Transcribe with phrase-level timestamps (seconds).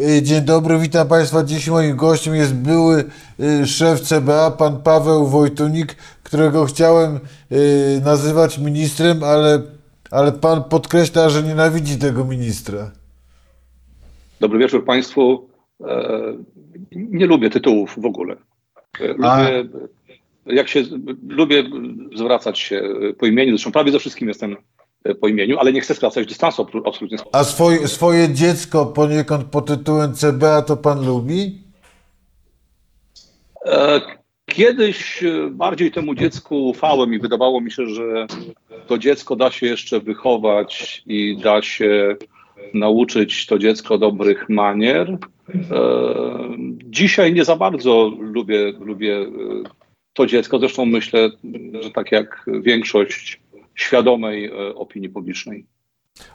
[0.00, 1.44] Y, Dzień dobry, witam Państwa.
[1.44, 3.04] Dziś moim gościem jest były
[3.62, 7.20] y, szef CBA, pan Paweł Wojtunik, którego chciałem
[7.52, 9.62] y, nazywać ministrem, ale,
[10.10, 12.90] ale pan podkreśla, że nienawidzi tego ministra.
[14.40, 15.48] Dobry wieczór Państwu.
[15.88, 16.34] E,
[16.92, 18.36] Nie lubię tytułów w ogóle.
[19.00, 19.68] E, A- Lubię,
[20.46, 20.82] jak się,
[21.28, 21.64] lubię
[22.16, 22.82] zwracać się
[23.18, 24.56] po imieniu, zresztą prawie ze wszystkim jestem
[25.20, 27.18] po imieniu, ale nie chcę skracać dystansu abso- absolutnie.
[27.32, 31.58] A swoje, swoje dziecko poniekąd pod tytułem CBA to pan lubi?
[33.66, 34.00] E,
[34.46, 38.26] Kiedyś e, bardziej temu dziecku ufałem i wydawało mi się, że
[38.86, 42.16] to dziecko da się jeszcze wychować i da się
[42.74, 45.10] nauczyć to dziecko dobrych manier.
[45.10, 45.18] E,
[46.84, 49.26] Dzisiaj nie za bardzo lubię, lubię e,
[50.12, 50.58] to dziecko.
[50.58, 51.30] Zresztą myślę,
[51.82, 53.39] że tak jak większość
[53.80, 55.66] świadomej e, opinii publicznej.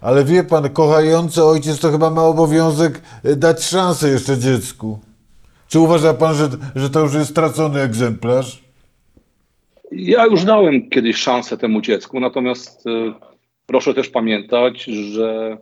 [0.01, 4.99] Ale wie pan, kochający ojciec to chyba ma obowiązek y, dać szansę jeszcze dziecku.
[5.67, 8.63] Czy uważa pan, że, że to już jest stracony egzemplarz?
[9.91, 13.13] Ja już dałem kiedyś szansę temu dziecku, natomiast e,
[13.65, 15.57] proszę też pamiętać, że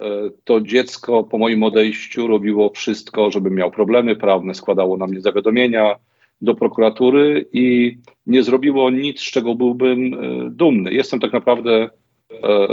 [0.00, 0.04] e,
[0.44, 5.96] to dziecko po moim odejściu robiło wszystko, żeby miał problemy prawne, składało na mnie zawiadomienia
[6.42, 10.92] do prokuratury i nie zrobiło nic, z czego byłbym e, dumny.
[10.92, 11.90] Jestem tak naprawdę
[12.30, 12.68] e,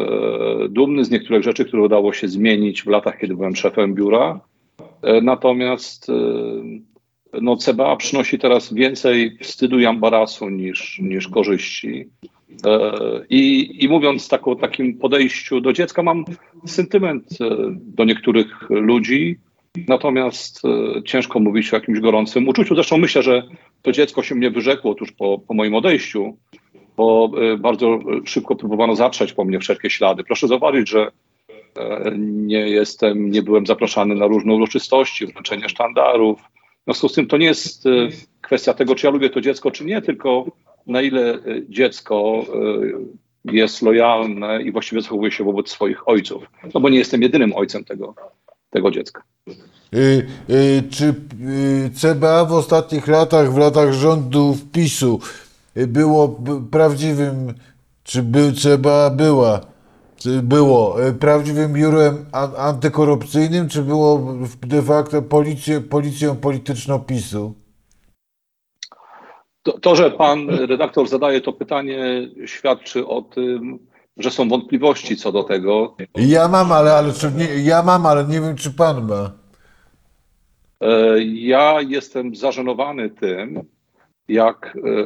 [0.70, 4.42] dumny z niektórych rzeczy, które udało się zmienić w latach, kiedy byłem szefem biura.
[5.02, 6.08] E, Natomiast
[7.42, 12.09] no, CBA przynosi teraz więcej wstydu i ambarasu niż, niż korzyści.
[13.30, 16.25] I, I mówiąc tak o takim podejściu do dziecka, mam
[16.66, 17.38] sentyment
[17.75, 19.40] do niektórych ludzi,
[19.88, 22.75] natomiast e, ciężko mówić o jakimś gorącym uczuciu.
[22.75, 23.44] Zresztą myślę, że
[23.81, 26.38] to dziecko się mnie wyrzekło tuż po, po moim odejściu,
[26.98, 30.23] bo e, bardzo szybko próbowano zatrzeć po mnie wszelkie ślady.
[30.23, 31.12] Proszę zauważyć, że
[31.78, 36.40] e, nie jestem, nie byłem zapraszany na różne uroczystości, wręczenie sztandarów.
[36.41, 37.90] W związku z tym to nie jest e,
[38.41, 40.46] kwestia tego, czy ja lubię to dziecko, czy nie, tylko
[40.88, 42.46] na ile e, dziecko
[43.46, 46.44] e, jest lojalne i właściwie zachowuje się wobec swoich ojców.
[46.74, 48.16] No bo nie jestem jedynym ojcem tego,
[48.69, 49.24] tego dziecka.
[49.94, 55.19] Y, y, czy y, CBA w ostatnich latach, w latach rządów PiSu
[55.75, 56.40] było
[56.72, 57.53] prawdziwym,
[58.03, 59.62] czy by CBA była,
[60.44, 67.53] było prawdziwym biurem an- antykorupcyjnym, czy było de facto policję, policją polityczną PiSu?
[69.63, 73.80] To, to, że pan redaktor zadaje to pytanie, świadczy o tym,
[74.19, 75.96] że są wątpliwości co do tego.
[76.16, 79.31] Ja mam, ale, ale czy nie, ja mam, ale nie wiem, czy pan ma.
[80.81, 83.63] E, Ja jestem zażenowany tym,
[84.28, 85.03] jak, e,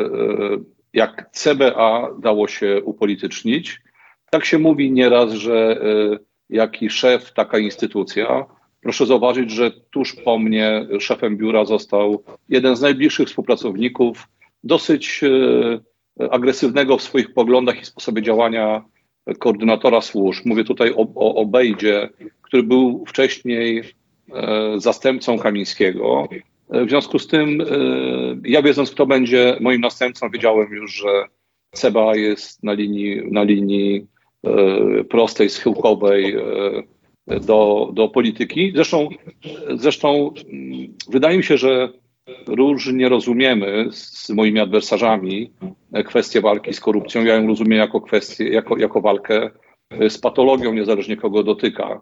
[0.94, 3.82] jak CBA dało się upolitycznić.
[4.30, 6.18] Tak się mówi nieraz, że e,
[6.50, 8.46] jaki szef, taka instytucja.
[8.82, 14.28] Proszę zauważyć, że tuż po mnie szefem biura został jeden z najbliższych współpracowników,
[14.64, 18.84] dosyć e, agresywnego w swoich poglądach i sposobie działania
[19.40, 20.46] koordynatora służb.
[20.46, 22.10] Mówię tutaj o, o, o Bejdzie,
[22.42, 23.84] który był wcześniej
[24.34, 26.28] e, zastępcą Kamińskiego.
[26.70, 27.66] E, W związku z tym, e,
[28.46, 31.26] ja wiedząc, kto będzie moim następcą, wiedziałem już, że
[31.72, 34.08] CBA jest na linii, na linii
[35.10, 36.36] prostej, schyłkowej
[37.28, 38.72] do, do polityki.
[38.76, 39.10] Zresztą,
[39.76, 41.90] zresztą mm, wydaje mi się, że
[42.48, 45.52] różnie rozumiemy z moimi adwersarzami
[45.94, 47.24] e, kwestię walki z korupcją.
[47.24, 49.50] Ja ją rozumiem jako kwestię, jako, jako walkę
[49.90, 52.02] e, z patologią, niezależnie kogo dotyka.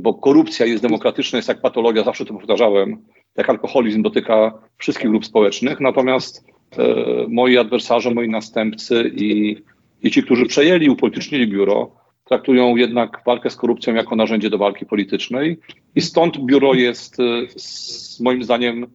[0.00, 3.02] Bo korupcja jest demokratyczna, jest jak patologia, zawsze to powtarzałem,
[3.36, 6.44] jak alkoholizm dotyka wszystkich grup społecznych, natomiast
[6.78, 6.84] e,
[7.28, 9.56] moi adwersarze, moi następcy i,
[10.02, 11.90] i ci, którzy przejęli, upolitycznili biuro,
[12.24, 15.58] traktują jednak walkę z korupcją jako narzędzie do walki politycznej.
[15.94, 17.24] I stąd biuro jest e,
[17.56, 18.86] s, moim zdaniem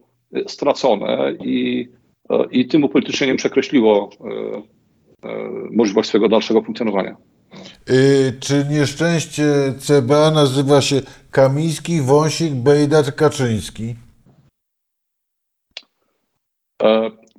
[0.46, 1.88] stracone i,
[2.30, 5.38] e, i tym upolitycznieniem przekreśliło e, e,
[5.70, 7.16] możliwość swojego dalszego funkcjonowania.
[7.90, 9.44] Y, czy nieszczęście
[9.78, 11.00] CBA nazywa się
[11.30, 13.94] Kamiński, Wąsik, Bejda czy Kaczyński?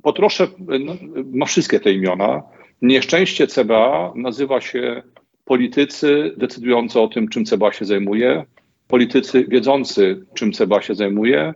[0.04, 0.94] Potroszę, no,
[1.34, 2.44] ma wszystkie te imiona.
[2.82, 5.04] Nieszczęście CBA nazywa się
[5.46, 8.46] politycy decydujący o tym, czym CBA się zajmuje,
[8.88, 11.54] politycy wiedzący, czym CBA się zajmuje,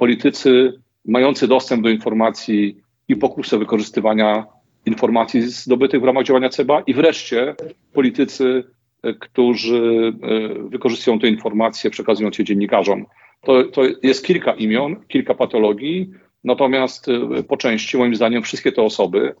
[0.00, 0.72] politycy
[1.04, 2.76] mający dostęp do informacji
[3.08, 4.46] i pokusę wykorzystywania
[4.86, 7.54] informacji zdobytych w ramach działania CBA i wreszcie
[7.92, 8.64] politycy,
[9.02, 13.06] e, którzy e, wykorzystują te informacje, przekazując je dziennikarzom.
[13.42, 16.10] To, to jest kilka imion, kilka patologii,
[16.44, 19.34] natomiast e, po części, moim zdaniem, wszystkie te osoby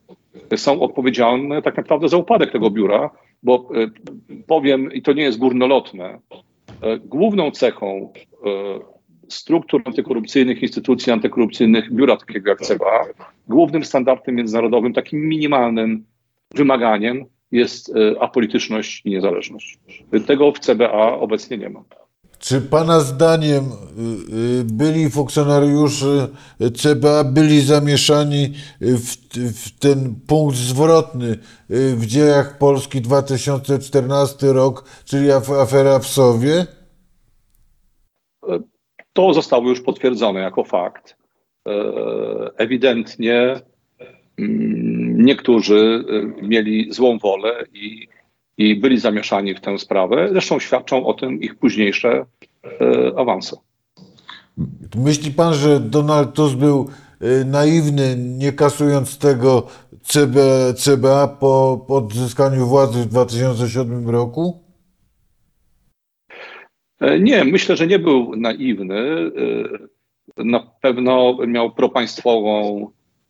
[0.56, 3.10] są odpowiedzialne tak naprawdę za upadek tego biura,
[3.42, 3.68] bo
[4.46, 6.18] powiem, i to nie jest górnolotne,
[7.04, 8.12] główną cechą
[9.30, 13.04] struktur antykorupcyjnych, instytucji antykorupcyjnych, biura takiego jak CBA,
[13.48, 16.04] głównym standardem międzynarodowym, takim minimalnym
[16.54, 19.78] wymaganiem jest e, apolityczność i niezależność.
[20.26, 21.84] Tego w CBA obecnie nie ma.
[22.38, 26.28] Czy Pana zdaniem y, y, byli funkcjonariusze
[26.74, 29.16] CBA byli zamieszani w,
[29.52, 31.38] w ten punkt zwrotny
[31.70, 36.66] y, w dziejach Polski 2014 rok, czyli af- afera w Sowie?
[39.12, 41.16] To zostało już potwierdzone jako fakt.
[41.68, 41.72] E,
[42.56, 43.60] Ewidentnie
[44.38, 46.04] mm, niektórzy
[46.40, 48.08] e, mieli złą wolę i,
[48.58, 50.28] i byli zamieszani w tę sprawę.
[50.32, 52.26] Zresztą świadczą o tym ich późniejsze
[52.64, 53.56] e, awanse.
[54.96, 56.88] Myśli Pan, że Donald Tusk był
[57.46, 59.66] naiwny, nie kasując tego
[60.02, 60.40] CB,
[60.76, 64.69] CBA po, po odzyskaniu władzy w 2007 roku?
[67.00, 69.30] E, Nie, myślę, że nie był naiwny.
[70.38, 72.86] E, Na pewno miał propaństwową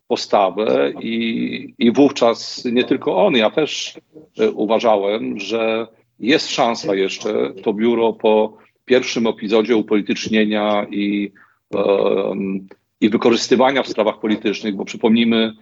[0.08, 4.00] postawę i, i wówczas nie tylko on, ja też
[4.38, 5.86] e, uważałem, że
[6.18, 11.32] jest szansa jeszcze to biuro po pierwszym epizodzie upolitycznienia i,
[13.00, 15.52] i wykorzystywania w sprawach politycznych, bo przypomnijmy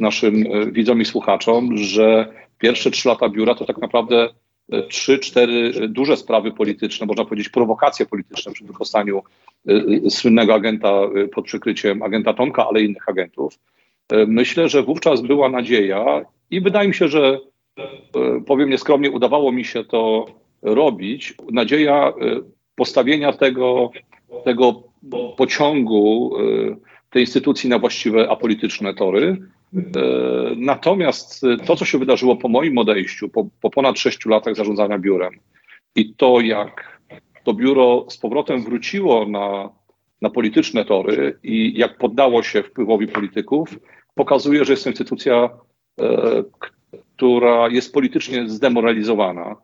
[0.00, 4.28] naszym widzom i słuchaczom, że pierwsze trzy lata biura to tak naprawdę
[4.88, 9.22] trzy, cztery duże sprawy polityczne, można powiedzieć prowokacje polityczne przy wykorzystaniu
[9.68, 9.72] e,
[10.06, 13.58] e, słynnego agenta e, pod przykryciem agenta Tomka, ale innych agentów.
[14.26, 17.38] Myślę, że wówczas była nadzieja i wydaje mi się, że
[18.46, 20.26] powiem nieskromnie, udawało mi się to
[20.62, 21.34] robić.
[21.52, 22.12] Nadzieja
[22.74, 23.90] postawienia tego,
[24.44, 24.82] tego
[25.36, 26.36] pociągu
[27.10, 29.36] tej instytucji na właściwe apolityczne tory.
[30.56, 34.98] Natomiast e, to, co się wydarzyło po moim odejściu, po, po ponad sześciu latach zarządzania
[34.98, 35.32] biurem
[35.96, 37.00] i to, jak
[37.44, 39.70] to biuro z powrotem wróciło na,
[40.22, 43.78] na polityczne tory i jak poddało się wpływowi polityków,
[44.14, 45.50] pokazuje, że jest to instytucja,
[46.00, 46.42] e,
[47.16, 49.56] która jest politycznie zdemoralizowana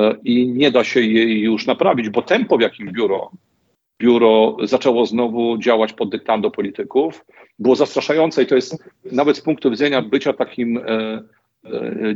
[0.00, 3.30] e, i nie da się jej już naprawić, bo tempo, w jakim biuro
[4.02, 7.24] biuro zaczęło znowu działać pod dyktando polityków,
[7.58, 11.22] było zastraszające i to jest nawet z punktu widzenia bycia takim e, e,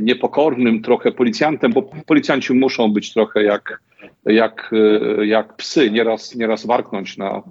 [0.01, 3.79] niepokornym trochę policjantem, bo policjanci muszą być trochę jak,
[4.25, 4.71] jak,
[5.19, 7.43] e, jak psy, nieraz, nieraz warknąć na,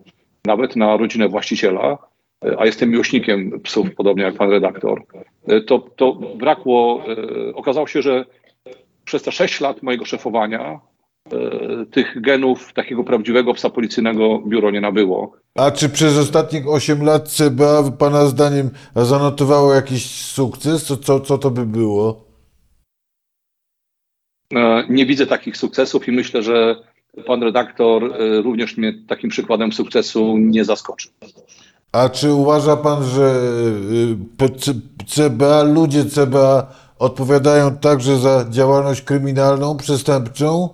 [0.45, 1.99] nawet na rodzinę właściciela,
[2.45, 5.03] e, a jestem miłośnikiem psów, podobnie jak pan redaktor,
[5.67, 7.05] to, to brakło,
[7.55, 8.25] okazało się, że
[9.05, 10.81] przez te sześć lat mojego szefowania
[11.91, 15.33] tych genów takiego prawdziwego psa policyjnego biuro nie nabyło.
[15.55, 20.85] A czy przez ostatnich 8 lat CBA Pana zdaniem zanotowało jakiś sukces?
[20.85, 22.25] Co, co, co to by było?
[24.55, 26.77] E, Nie widzę takich sukcesów i myślę, że
[27.27, 31.09] pan redaktor e, również mnie takim przykładem sukcesu nie zaskoczy.
[31.93, 33.35] A czy uważa Pan, że
[35.07, 40.69] CBA, ludzie CBA odpowiadają także za działalność kryminalną, przestępczą?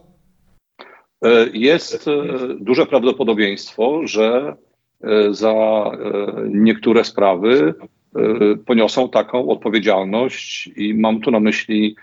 [1.23, 2.13] E, Jest e,
[2.61, 4.57] duże prawdopodobieństwo, że
[5.05, 5.55] e, za
[6.49, 7.75] niektóre sprawy
[8.67, 11.97] poniosą taką odpowiedzialność i mam tu na myśli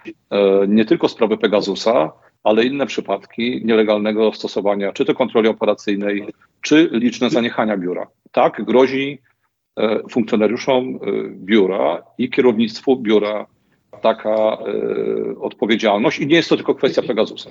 [0.67, 2.11] nie tylko sprawę Pegasusa,
[2.43, 6.27] ale inne przypadki nielegalnego stosowania czy to kontroli operacyjnej,
[6.61, 8.07] czy liczne zaniechania biura.
[8.31, 9.19] Tak grozi
[10.11, 10.99] funkcjonariuszom
[11.31, 13.45] biura i kierownictwu biura
[14.01, 14.57] taka e,
[15.39, 17.49] odpowiedzialność i nie jest to tylko kwestia Pegasusa.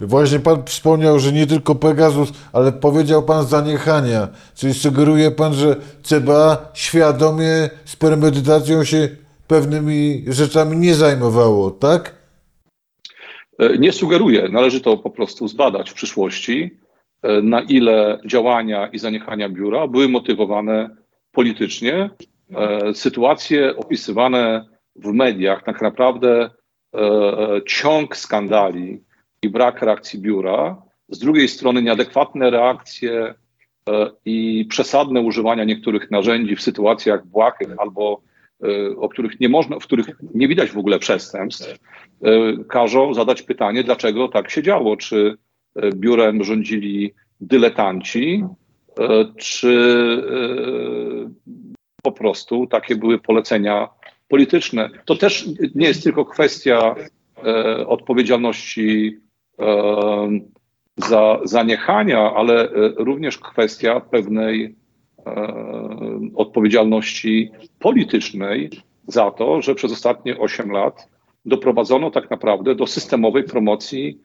[0.00, 4.28] Właśnie Pan wspomniał, że nie tylko Pegasus, ale powiedział Pan zaniechania.
[4.54, 9.08] Czyli sugeruje Pan, że CBA świadomie z premedytacją się
[9.46, 12.14] pewnymi rzeczami nie zajmowało, tak?
[13.58, 16.78] E, Nie sugeruję, należy to po prostu zbadać w przyszłości,
[17.22, 20.96] e, na ile działania i zaniechania biura były motywowane
[21.32, 22.10] politycznie.
[22.94, 24.64] Sytuacje opisywane
[24.96, 26.50] w mediach, tak naprawdę
[26.94, 29.00] e, ciąg skandali
[29.42, 33.34] i brak reakcji biura, z drugiej strony nieadekwatne reakcje
[33.88, 38.20] e, i przesadne używania niektórych narzędzi w sytuacjach błahych albo
[38.62, 41.78] e, o których nie można, w których nie widać w ogóle przestępstw, e,
[42.68, 44.96] każą zadać pytanie, dlaczego tak się działo.
[44.96, 45.36] Czy
[45.76, 48.44] e, biurem rządzili dyletanci,
[48.98, 49.72] e, czy
[50.30, 51.30] e,
[52.02, 53.88] po prostu takie były polecenia
[54.32, 54.90] polityczne.
[55.04, 56.94] To też nie jest tylko kwestia
[57.44, 59.18] e, odpowiedzialności
[59.58, 59.66] e,
[60.96, 64.74] za zaniechania, ale e, również kwestia pewnej
[65.26, 65.34] e,
[66.34, 68.70] odpowiedzialności politycznej
[69.06, 71.08] za to, że przez ostatnie 8 lat
[71.44, 74.20] doprowadzono tak naprawdę do systemowej promocji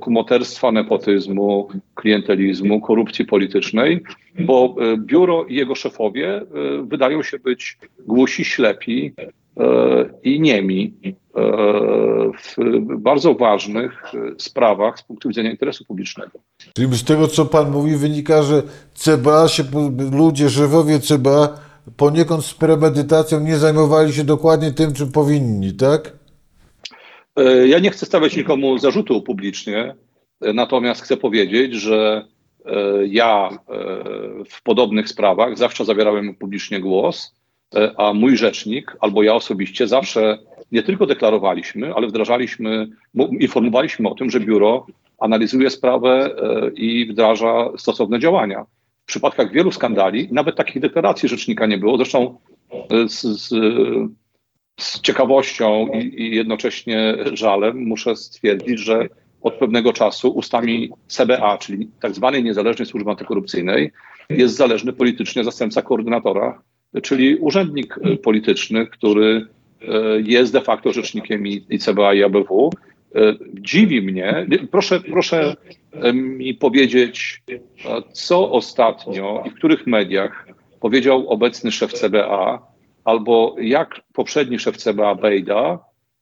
[0.00, 4.00] kumoterstwa, nepotyzmu, klientelizmu, korupcji politycznej,
[4.38, 6.44] bo e, biuro i jego szefowie e,
[6.82, 9.12] wydają się być głusi, ślepi
[9.56, 9.64] e,
[10.22, 11.14] i niemi e,
[12.32, 12.56] w
[12.98, 16.38] bardzo ważnych e, sprawach z punktu widzenia interesu publicznego.
[16.74, 18.62] Czyli z tego, co pan mówi, wynika, że
[18.94, 19.64] CBA się,
[20.12, 21.58] ludzie, szefowie CBA
[21.96, 26.23] poniekąd z premedytacją nie zajmowali się dokładnie tym, czym powinni, tak?
[27.36, 29.94] E, Ja nie chcę stawiać nikomu zarzutu publicznie,
[30.40, 32.26] e, natomiast chcę powiedzieć, że
[32.66, 33.58] e, ja
[34.50, 37.34] w podobnych sprawach zawsze zabierałem publicznie głos,
[37.96, 40.38] a mój rzecznik albo ja osobiście zawsze
[40.72, 42.88] nie tylko deklarowaliśmy, ale wdrażaliśmy,
[43.40, 44.86] informowaliśmy o tym, że biuro
[45.18, 46.36] analizuje sprawę
[46.74, 48.66] i wdraża stosowne działania.
[49.02, 51.96] W przypadkach wielu skandali nawet takich deklaracji rzecznika nie było.
[51.96, 52.38] Zresztą
[53.06, 53.54] z, z,
[54.80, 59.08] z ciekawością i, i jednocześnie żalem muszę stwierdzić, że
[59.42, 63.90] od pewnego czasu ustami CBA, czyli tak zwanej niezależnej służby antykorupcyjnej,
[64.30, 66.62] jest zależny politycznie zastępca koordynatora,
[67.02, 69.46] czyli urzędnik e, polityczny, który
[69.82, 72.70] e, jest de facto rzecznikiem i, CBA i ABW.
[73.14, 75.56] E, Dziwi mnie, proszę, proszę
[76.14, 77.42] mi powiedzieć,
[78.12, 80.48] co ostatnio i w których mediach
[80.80, 82.73] powiedział obecny szef CBA,
[83.04, 85.78] albo jak poprzedni szef CBA Bejda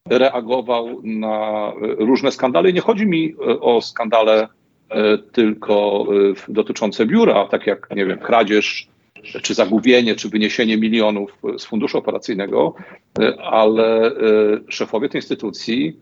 [0.09, 1.75] reagował na e,
[2.05, 2.71] różne skandale.
[2.71, 4.49] I nie chodzi mi e, o skandale
[4.89, 6.07] e, tylko
[6.49, 8.89] dotyczące biura, tak jak, nie wiem, kradzież,
[9.43, 12.75] czy zagubienie, czy wyniesienie milionów z funduszu operacyjnego,
[13.43, 14.13] ale
[14.69, 15.97] szefowie tej instytucji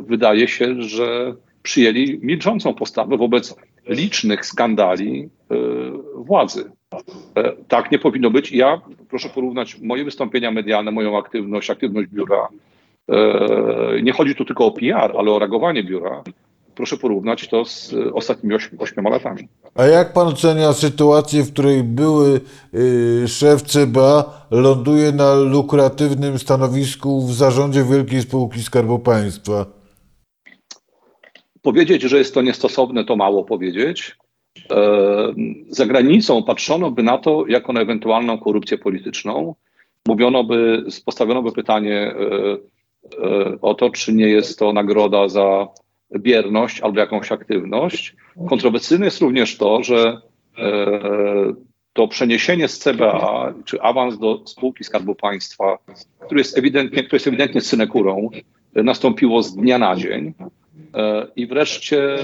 [0.00, 3.56] wydaje się, że przyjęli milczącą postawę wobec
[3.88, 5.28] licznych skandali
[6.14, 6.70] władzy.
[7.36, 8.52] E, Tak nie powinno być.
[8.52, 12.48] Ja proszę porównać moje wystąpienia medialne, moją aktywność, aktywność biura.
[13.08, 16.22] E, Nie chodzi tu tylko o PR, ale o reagowanie biura.
[16.74, 19.48] Proszę porównać to z ostatnimi ośmi, ośmioma latami.
[19.74, 22.40] A jak pan ocenia sytuację, w której były
[22.74, 29.66] y, szef CBA ląduje na lukratywnym stanowisku w zarządzie wielkiej spółki Skarbu Państwa?
[31.62, 34.16] Powiedzieć, że jest to niestosowne, to mało powiedzieć.
[34.70, 35.34] E,
[35.68, 39.54] Za granicą patrzono by na to jako na ewentualną korupcję polityczną.
[40.08, 42.14] Mówiono by, postawiono by pytanie e,
[43.24, 45.68] e, o to, czy nie jest to nagroda za
[46.18, 48.16] bierność albo jakąś aktywność.
[48.48, 50.20] Kontrowersyjne jest również to, że
[51.92, 55.78] to przeniesienie z CBA, czy awans do spółki Skarbu Państwa,
[56.20, 58.30] który jest ewidentnie, który jest ewidentnie synekurą,
[58.74, 60.34] nastąpiło z dnia na dzień.
[61.36, 62.18] I wreszcie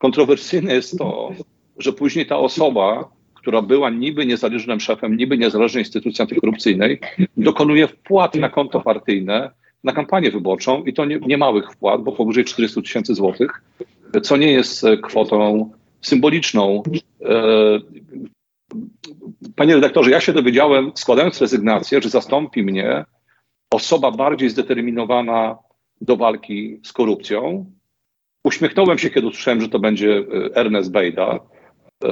[0.00, 1.30] kontrowersyjne jest to,
[1.78, 7.00] że później ta osoba, która była niby niezależnym szefem, niby niezależnej instytucji antykorupcyjnej,
[7.36, 9.50] dokonuje wpłat na konto partyjne
[9.84, 13.62] na kampanię wyborczą i to nie, nie małych wpłat, bo powyżej 400 tysięcy złotych,
[14.22, 16.82] co nie jest e, kwotą symboliczną.
[17.24, 17.80] E,
[19.56, 23.04] Panie redaktorze, ja się dowiedziałem, składając rezygnację, że zastąpi mnie
[23.70, 25.58] osoba bardziej zdeterminowana
[26.00, 27.66] do walki z korupcją.
[28.44, 31.38] Uśmiechnąłem się, kiedy usłyszałem, że to będzie e, Ernest Bejda.
[32.04, 32.10] E,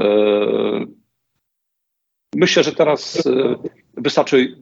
[2.35, 3.55] Myślę, że teraz e,
[3.97, 4.57] wystarczy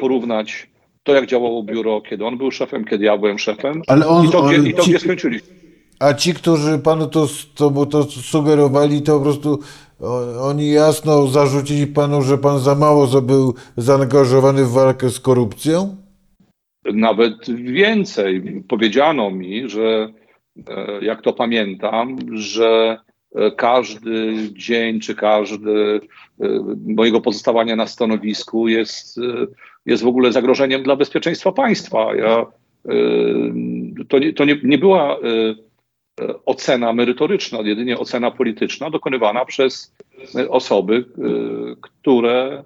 [0.00, 0.70] porównać
[1.02, 4.30] to, jak działało biuro, kiedy on był szefem, kiedy ja byłem szefem Ale on- i
[4.30, 5.48] to, on- i to ci- gdzie skończyliśmy.
[6.00, 9.58] A ci, którzy panu to, to, to sugerowali, to po prostu
[10.40, 15.96] oni jasno zarzucili panu, że pan za mało był zaangażowany w walkę z korupcją?
[16.84, 18.62] Nawet więcej.
[18.68, 20.08] Powiedziano mi, że
[21.00, 22.98] jak to pamiętam, że
[23.34, 26.00] e, każdy dzień czy każdy
[26.40, 26.46] e,
[26.86, 29.46] mojego pozostawania na stanowisku jest, e,
[29.86, 32.16] jest w ogóle zagrożeniem dla bezpieczeństwa państwa.
[32.16, 32.46] Ja,
[32.88, 32.94] e,
[34.08, 35.18] to nie, to nie, nie była e,
[36.20, 39.94] e, ocena merytoryczna, jedynie ocena polityczna dokonywana przez
[40.36, 41.22] e, osoby, e,
[41.80, 42.64] które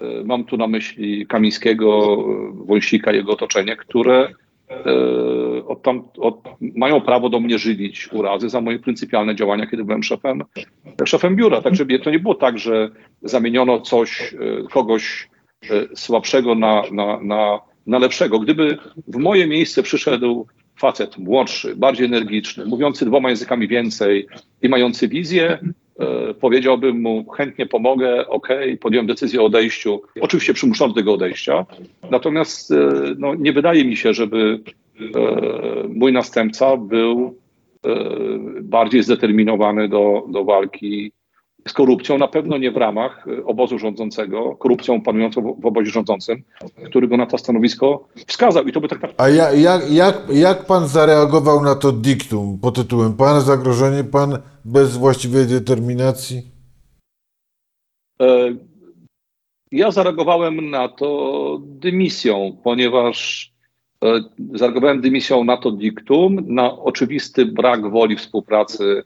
[0.00, 4.34] E, Mam tu na myśli Kamińskiego, e, Wąsika, jego otoczenie, które e,
[5.66, 10.02] od tam, od, mają prawo do mnie żywić urazy za moje pryncypialne działania, kiedy byłem
[10.02, 10.42] szefem,
[11.04, 11.62] szefem biura.
[11.62, 12.90] Także to nie było tak, że
[13.22, 15.28] zamieniono coś, e, kogoś
[15.70, 18.38] e, słabszego na, na, na, na lepszego.
[18.38, 20.46] Gdyby w moje miejsce przyszedł
[20.80, 24.26] facet młodszy, bardziej energiczny, mówiący dwoma językami więcej
[24.62, 25.58] i mający wizję, e,
[26.40, 28.48] powiedziałbym mu chętnie pomogę, ok,
[28.80, 31.66] podjąłem decyzję o odejściu, oczywiście przymuszony do tego odejścia,
[32.10, 32.76] natomiast e,
[33.18, 34.60] no, nie wydaje mi się, żeby
[35.00, 35.08] e,
[35.88, 37.38] mój następca był
[37.86, 37.94] e,
[38.62, 41.12] bardziej zdeterminowany do, do walki
[41.66, 46.42] z korupcją, na pewno nie w ramach y, obozu rządzącego, korupcją panującą w, obozie rządzącym,
[46.86, 48.64] który go na to stanowisko wskazał.
[48.64, 52.58] I to by tak naprawdę A ja, jak, jak, jak pan zareagował na to diktum
[52.62, 56.42] pod tytułem Pan zagrożenie, pan bez właściwej determinacji?
[58.20, 58.54] E,
[59.72, 63.50] Ja zareagowałem na to dymisją, ponieważ
[64.04, 64.20] e,
[64.54, 69.02] zareagowałem dymisją na to diktum, na oczywisty brak woli współpracy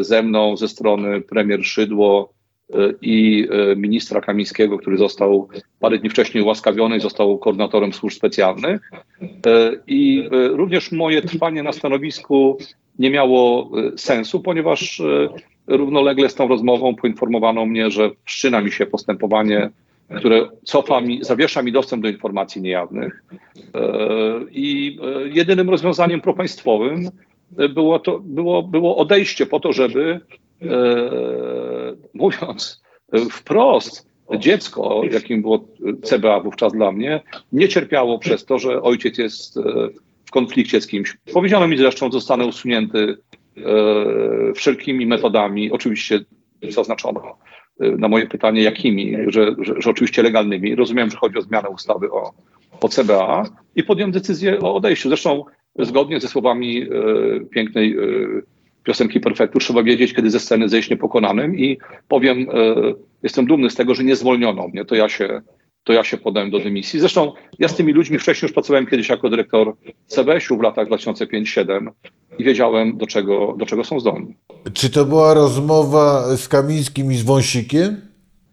[0.00, 2.32] ze mną ze strony premier Szydło
[2.70, 5.48] e, i e, ministra Kamińskiego, który został
[5.80, 8.90] parę dni wcześniej ułaskawiony i został koordynatorem służb specjalnych.
[9.22, 12.58] E, I e, również moje trwanie na stanowisku
[12.98, 15.28] nie miało e, sensu, ponieważ e,
[15.66, 19.70] równolegle z tą rozmową poinformowano mnie, że wszczyna mi się postępowanie,
[20.16, 23.24] które cofa mi, zawiesza mi dostęp do informacji niejawnych.
[23.74, 23.80] E,
[24.50, 27.10] I e, jedynym rozwiązaniem propaństwowym e,
[27.74, 30.20] było, to, było, było odejście po to, żeby,
[30.62, 30.66] e,
[32.14, 32.82] mówiąc
[33.30, 35.64] wprost, dziecko, jakim było
[36.02, 37.20] CBA wówczas dla mnie,
[37.52, 39.62] nie cierpiało przez to, że ojciec jest e,
[40.24, 41.16] w konflikcie z kimś.
[41.32, 43.16] Powiedziano mi zresztą, zostanę usunięty
[43.56, 43.62] e,
[44.54, 46.24] wszelkimi metodami, oczywiście
[46.68, 47.36] zaznaczono
[47.80, 50.74] e, na moje pytanie jakimi, że, że, że oczywiście legalnymi.
[50.74, 52.32] Rozumiem, że chodzi o zmianę ustawy o,
[52.80, 53.44] o CBA
[53.76, 55.08] i podjąłem decyzję o odejściu.
[55.08, 55.44] Zresztą
[55.78, 56.86] zgodnie ze słowami e,
[57.50, 57.98] pięknej e,
[58.84, 62.74] piosenki Perfektu trzeba wiedzieć, kiedy ze sceny zejść niepokonanym i powiem, e,
[63.22, 65.42] jestem dumny z tego, że nie zwolniono mnie, to ja się
[65.84, 67.00] to ja się podałem do dymisji.
[67.00, 69.74] Zresztą ja z tymi ludźmi wcześniej już pracowałem kiedyś jako dyrektor
[70.06, 71.90] CBS-u w latach 2005-2007
[72.38, 74.36] i wiedziałem, do czego, do czego są zdolni.
[74.72, 78.00] Czy to była rozmowa z Kamińskim i z Wąsikiem?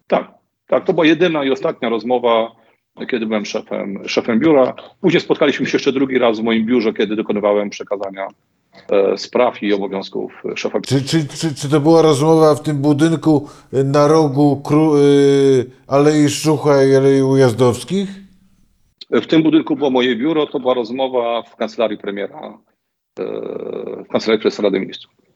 [0.07, 0.31] Tak,
[0.67, 2.51] tak, to była jedyna i ostatnia rozmowa,
[3.07, 4.73] kiedy byłem szefem, szefem biura.
[5.01, 8.27] Później spotkaliśmy się jeszcze drugi raz w moim biurze, kiedy dokonywałem przekazania
[8.91, 13.49] e, spraw i obowiązków szefa Czy, czy, czy, czy to była rozmowa w tym budynku
[13.71, 18.09] na rogu Kru, y, Alei Szczucha i Alei Ujazdowskich?
[19.11, 22.57] W tym budynku było moje biuro, to była rozmowa w kancelarii premiera,
[23.19, 23.23] e,
[24.03, 25.28] w kancelarii prezesa Rady Ministrów.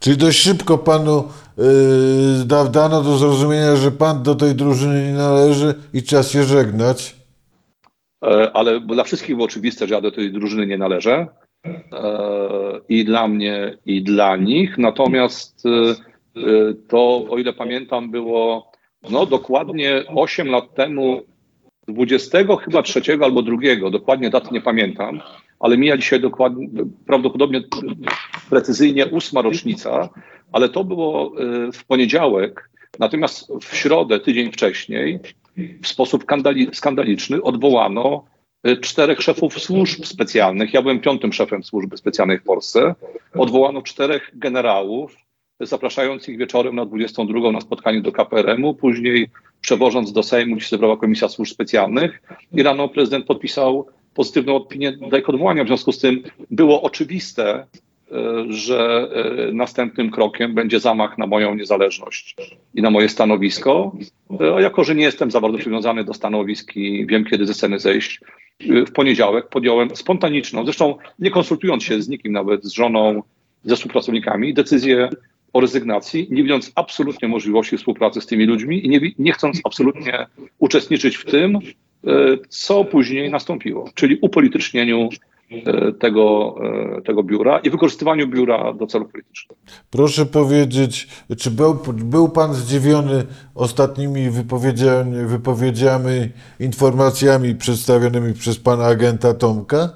[0.00, 1.24] Czyli dość szybko panu
[1.58, 6.44] y, da, dano do zrozumienia, że pan do tej drużyny nie należy i czas się
[6.44, 7.16] żegnać?
[8.24, 11.26] E, ale dla wszystkich było oczywiste, że ja do tej drużyny nie należę.
[11.66, 11.76] E,
[12.88, 14.78] I dla mnie, i dla nich.
[14.78, 15.94] Natomiast e,
[16.88, 18.72] to, o ile pamiętam, było
[19.10, 21.22] no, dokładnie 8 lat temu,
[21.88, 25.20] 20 chyba trzeciego albo drugiego, dokładnie daty nie pamiętam,
[25.60, 26.68] ale mija dzisiaj dokładnie,
[27.06, 27.62] prawdopodobnie
[28.50, 30.08] precyzyjnie ósma rocznica,
[30.52, 32.70] ale to było e, w poniedziałek.
[32.98, 35.20] Natomiast w środę, tydzień wcześniej,
[35.82, 38.24] w sposób skandali- skandaliczny odwołano
[38.68, 40.74] y, czterech szefów służb specjalnych.
[40.74, 42.94] Ja byłem piątym szefem służby specjalnej w Polsce.
[43.34, 45.16] Odwołano czterech generałów,
[45.60, 50.96] zapraszając ich wieczorem na 22 na spotkanie do KPRM-u, później przewożąc do Sejmu, gdzie zebrała
[50.96, 53.86] Komisja Służb Specjalnych i rano prezydent podpisał
[54.16, 55.64] pozytywną opinię ich odwołania.
[55.64, 59.08] W związku z tym było oczywiste, y, że
[59.48, 62.36] y, następnym krokiem będzie zamach na moją niezależność
[62.74, 63.92] i na moje stanowisko.
[64.56, 67.78] A jako, że nie jestem za bardzo przywiązany do stanowisk i wiem, kiedy ze sceny
[67.78, 68.20] zejść,
[68.60, 73.22] w poniedziałek podjąłem spontaniczną, zresztą nie konsultując się z nikim, nawet z żoną,
[73.64, 75.08] ze współpracownikami, decyzję
[75.52, 80.26] o rezygnacji, nie widząc absolutnie możliwości współpracy z tymi ludźmi i nie, nie chcąc absolutnie
[80.58, 81.58] uczestniczyć w tym,
[82.48, 85.08] co później nastąpiło, czyli upolitycznieniu
[85.50, 86.56] y, tego,
[86.98, 89.58] y, tego biura i wykorzystywaniu biura do celów politycznych.
[89.90, 96.28] Proszę powiedzieć, czy był, był pan zdziwiony ostatnimi wypowiedziami, wypowiedziami,
[96.60, 99.90] informacjami przedstawionymi przez pana agenta Tomka?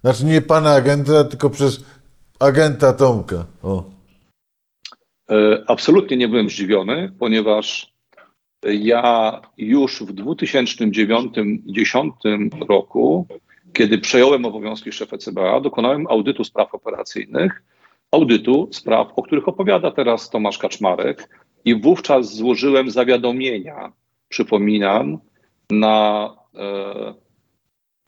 [0.00, 1.84] Znaczy nie pana agenta, tylko przez
[2.40, 3.44] agenta Tomka.
[3.62, 3.84] O.
[5.30, 7.91] E, Absolutnie nie byłem zdziwiony, ponieważ
[8.64, 12.10] ja już w 2009-2010
[12.68, 13.26] roku,
[13.72, 17.62] kiedy przejąłem obowiązki szefa CBA, dokonałem audytu spraw operacyjnych,
[18.10, 21.28] audytu spraw, o których opowiada teraz Tomasz Kaczmarek
[21.64, 23.92] i wówczas złożyłem zawiadomienia,
[24.28, 25.18] przypominam,
[25.70, 27.14] na e,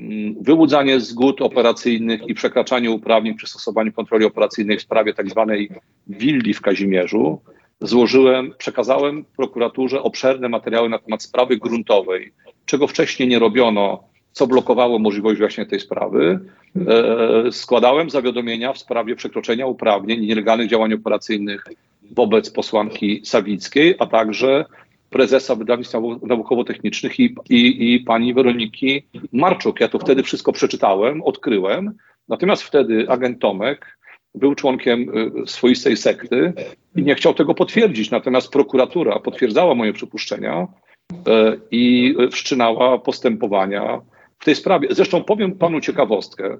[0.01, 5.71] mm, wyłudzanie zgód operacyjnych i przekraczanie uprawnień przy stosowaniu kontroli operacyjnej w sprawie tak zwanej
[6.07, 7.41] willi w Kazimierzu,
[7.81, 12.33] złożyłem, przekazałem prokuraturze obszerne materiały na temat sprawy gruntowej,
[12.67, 16.41] czego wcześniej nie robiono, co blokowało możliwość wyjaśnienia tej sprawy.
[17.47, 21.65] E, składałem zawiadomienia w sprawie przekroczenia uprawnień i nielegalnych działań operacyjnych
[22.11, 24.65] wobec posłanki Sawickiej, a także
[25.11, 29.81] prezesa wydawnictw nau- naukowo-technicznych i, i, i pani Weroniki Marczuk.
[29.81, 31.93] Ja to wtedy wszystko przeczytałem, odkryłem.
[32.29, 33.99] Natomiast wtedy agent Tomek
[34.35, 36.53] był członkiem y, swoistej sekty
[36.97, 38.11] i nie chciał tego potwierdzić.
[38.11, 40.67] Natomiast prokuratura potwierdzała moje przypuszczenia
[41.13, 41.17] y,
[41.71, 44.01] i wszczynała postępowania
[44.39, 44.89] w tej sprawie.
[44.91, 46.57] Zresztą powiem panu ciekawostkę.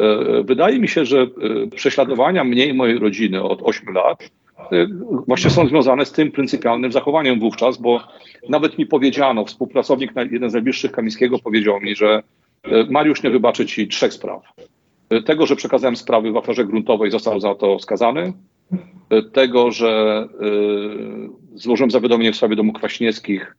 [0.00, 4.30] Y, Wydaje mi się, że y, prześladowania mnie i mojej rodziny od 8 lat
[5.26, 8.00] właśnie są związane z tym pryncypialnym zachowaniem wówczas, bo
[8.48, 12.22] nawet mi powiedziano, współpracownik, jeden z najbliższych Kamińskiego powiedział mi, że
[12.90, 14.42] Mariusz nie wybaczy ci trzech spraw.
[15.24, 18.32] Tego, że przekazałem sprawy w aferze gruntowej, został za to skazany.
[19.32, 20.24] Tego, że
[21.54, 23.56] y, złożyłem zawiadomienie w sprawie domu Kwaśniewskich,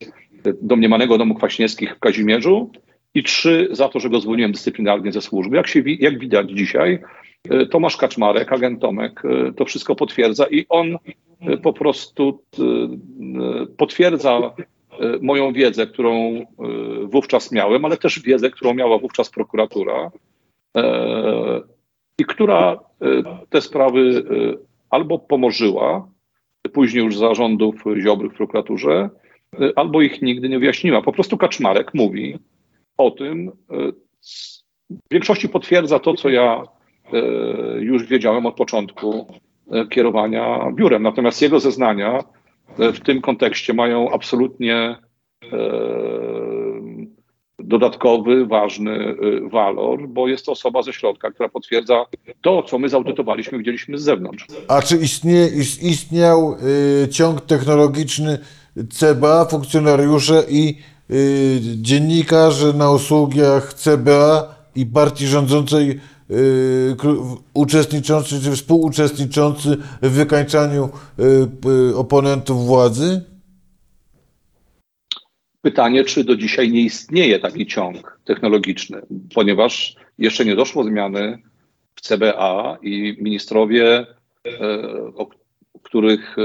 [0.61, 2.71] domniemanego domu Kwaśniewskich w Kazimierzu.
[3.13, 5.55] I trzy, za to, że go zwolniłem dyscyplinarnie ze służby.
[5.55, 6.99] Jak, się, jak widać dzisiaj,
[7.51, 10.97] y, Tomasz Kaczmarek, agent Tomek, y, to wszystko potwierdza i on
[11.63, 12.43] po prostu
[13.77, 14.53] potwierdza
[15.21, 16.45] moją wiedzę, którą
[17.03, 20.11] wówczas miałem, ale też wiedzę, którą miała wówczas prokuratura
[22.19, 24.57] i która y, te sprawy y,
[24.89, 26.07] albo pomorzyła,
[26.73, 29.09] później już zarządów Ziobry w prokuraturze,
[29.75, 31.01] albo ich nigdy nie wyjaśniła.
[31.01, 32.37] Po prostu Kaczmarek mówi
[32.97, 33.51] o tym,
[34.89, 36.63] w większości potwierdza to, co ja
[37.79, 39.27] już wiedziałem od początku
[39.89, 41.03] kierowania biurem.
[41.03, 42.23] Natomiast jego zeznania
[42.77, 44.95] w tym kontekście mają absolutnie
[47.69, 52.05] dodatkowy, ważny y, walor, bo jest to osoba ze środka, która potwierdza
[52.41, 54.45] to, co my zaudytowaliśmy, widzieliśmy z zewnątrz.
[54.67, 54.97] A czy
[55.81, 56.55] istniał
[57.03, 58.39] y, ciąg technologiczny
[58.89, 60.77] CBA, funkcjonariusze i
[61.11, 65.99] y, dziennikarze na usługach CBA i partii rządzącej
[67.53, 70.89] uczestniczący czy współuczestniczący w wykańczaniu
[71.95, 73.21] oponentów władzy?
[75.61, 79.01] Pytanie, czy do dzisiaj nie istnieje taki ciąg technologiczny,
[79.35, 81.39] ponieważ jeszcze nie doszło zmiany
[81.95, 84.05] w CBA i ministrowie,
[84.47, 85.29] e, o
[85.83, 86.43] których e,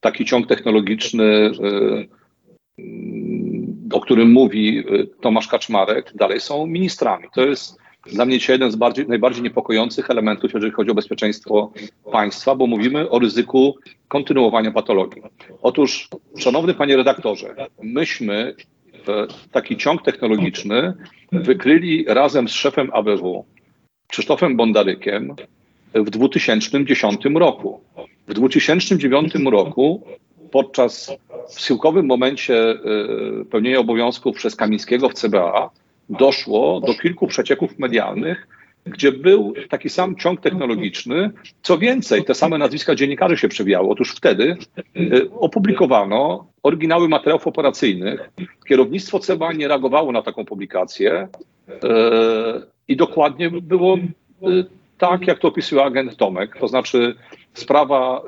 [0.00, 1.50] taki ciąg technologiczny, e,
[2.78, 4.84] mm, o którym mówi
[5.20, 7.28] Tomasz Kaczmarek, dalej są ministrami.
[7.34, 7.78] To jest
[8.12, 11.72] dla mnie dzisiaj jeden z bardziej, najbardziej niepokojących elementów, jeżeli chodzi o bezpieczeństwo
[12.12, 13.76] państwa, bo mówimy o ryzyku
[14.08, 15.22] kontynuowania patologii.
[15.62, 18.54] Otóż, szanowny panie redaktorze, myśmy
[19.52, 20.92] taki ciąg technologiczny
[21.32, 23.44] wykryli razem z szefem ABW,
[24.08, 25.34] Krzysztofem Bondarykiem,
[25.94, 27.80] w 2010 roku.
[28.28, 30.02] W 2009 roku,
[30.50, 31.16] podczas
[31.48, 32.78] w schyłkowym momencie e,
[33.50, 35.70] pełnienia obowiązków przez Kamińskiego w CBA,
[36.10, 38.46] doszło do kilku przecieków medialnych,
[38.86, 41.30] gdzie był taki sam ciąg technologiczny.
[41.62, 43.88] Co więcej, te same nazwiska dziennikarzy się przewijały.
[43.88, 44.56] Otóż wtedy
[44.96, 48.30] y, opublikowano oryginały materiałów operacyjnych.
[48.68, 51.28] Kierownictwo CBA nie reagowało na taką publikację
[51.68, 51.74] y,
[52.88, 54.00] i dokładnie było y,
[54.98, 56.56] tak, jak to opisuje agent Tomek.
[56.60, 57.14] To znaczy
[57.54, 58.22] sprawa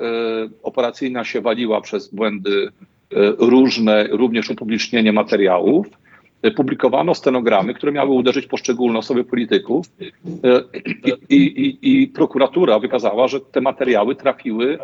[0.63, 2.67] operacyjna się waliła przez błędy
[3.37, 5.87] różne, również upublicznienie materiałów
[6.55, 9.85] publikowano stenogramy, które miały uderzyć poszczególne osoby polityków
[10.43, 10.63] e,
[11.29, 14.79] i, i, i prokuratura wykazała, że te materiały trafiły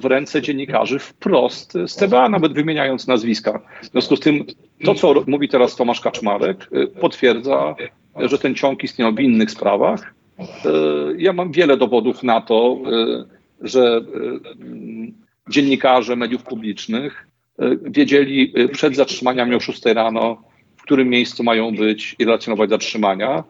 [0.00, 3.60] w ręce dziennikarzy wprost z CBA, nawet wymieniając nazwiska.
[3.82, 4.44] W związku z tym
[4.84, 7.74] to, co mówi teraz Tomasz Kaczmarek, e, potwierdza,
[8.16, 10.14] że ten ciąg istniał w innych sprawach.
[10.38, 10.44] E,
[11.16, 12.78] Ja mam wiele dowodów na to,
[13.60, 14.00] że
[15.48, 17.26] dziennikarze mediów publicznych
[17.82, 20.42] wiedzieli przed zatrzymaniami o 6 rano,
[20.82, 23.44] w którym miejscu mają być i relacjonować zatrzymania,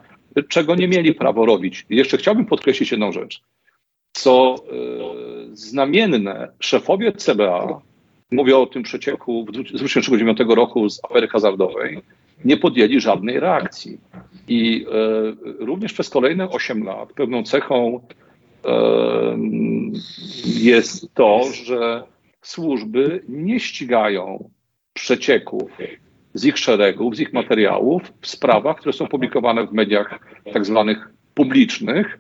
[0.49, 1.87] czego nie mieli prawo robić.
[1.91, 3.43] Jeszcze chciałbym podkreślić jedną rzecz.
[4.13, 7.81] Co e, znamienne, szefowie CBA,
[8.31, 12.01] mówię o tym przecieku z 2009 roku z afery hazardowej,
[12.45, 13.99] nie podjęli żadnej reakcji.
[14.49, 18.01] I e, również przez kolejne 8 lat pewną cechą
[18.65, 19.39] e,
[20.45, 22.03] jest to, że
[22.43, 24.51] służby nie ścigają
[24.93, 25.71] przecieków
[26.35, 30.19] z ich szeregów, z ich materiałów w sprawach, które są publikowane w mediach
[30.53, 32.19] tak zwanych publicznych,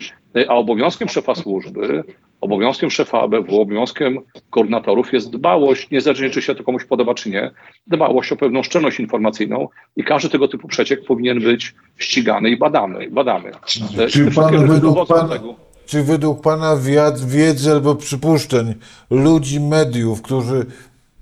[0.48, 2.04] a obowiązkiem szefa służby,
[2.40, 4.18] obowiązkiem szefa ABW, obowiązkiem
[4.50, 7.50] koordynatorów jest dbałość, niezależnie czy się to komuś podoba, czy nie,
[7.86, 13.10] dbałość o pewną szczelność informacyjną i każdy tego typu przeciek powinien być ścigany i badany.
[13.10, 13.50] badany.
[14.10, 15.54] Czy pan według tego.
[15.86, 16.76] czy według pana
[17.26, 18.74] wiedzy albo przypuszczeń
[19.10, 20.66] ludzi mediów, którzy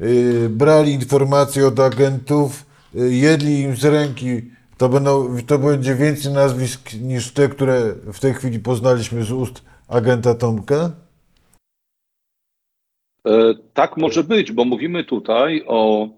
[0.00, 4.42] y, brali informacje od agentów, jedli im z ręki,
[4.78, 9.62] to, będą, to będzie więcej nazwisk niż te, które w tej chwili poznaliśmy z ust
[9.88, 10.90] agenta Tomka?
[13.26, 16.08] E, Tak może być, bo mówimy tutaj o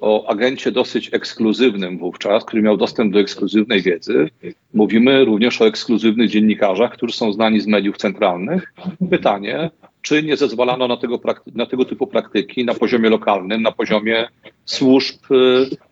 [0.00, 4.30] o agencie dosyć ekskluzywnym wówczas, który miał dostęp do ekskluzywnej wiedzy.
[4.74, 8.74] Mówimy również o ekskluzywnych dziennikarzach, którzy są znani z mediów centralnych.
[9.10, 9.70] Pytanie,
[10.02, 11.20] czy nie zezwalano na tego,
[11.54, 14.28] na tego typu praktyki na poziomie lokalnym, na poziomie
[14.64, 15.91] służb y, y, y,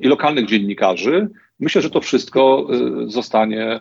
[0.00, 1.28] i lokalnych dziennikarzy.
[1.60, 2.66] Myślę, że to wszystko
[3.04, 3.80] y, zostanie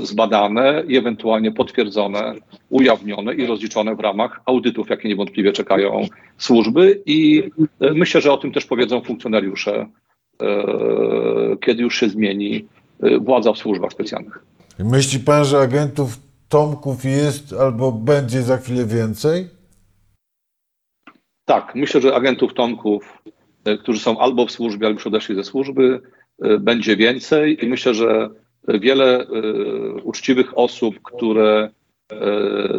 [0.00, 2.34] y, zbadane i ewentualnie potwierdzone,
[2.70, 6.06] ujawnione i rozliczone w ramach audytów, jakie niewątpliwie czekają
[6.38, 7.02] służby.
[7.06, 7.42] I
[7.82, 9.86] y, myślę, że o tym też powiedzą funkcjonariusze,
[10.42, 10.46] y,
[11.60, 12.66] kiedy już się zmieni
[13.04, 14.44] y, władza w służbach specjalnych.
[14.78, 19.48] Myśli pan, że agentów Tomków jest albo będzie za chwilę więcej?
[21.44, 23.22] Tak, myślę, że agentów Tomków,
[23.80, 26.00] którzy są albo w służbie, albo już odeszli ze służby,
[26.42, 27.64] e, będzie więcej.
[27.64, 28.28] I myślę, że
[28.68, 29.26] wiele e,
[30.02, 31.70] uczciwych osób, które
[32.12, 32.16] e,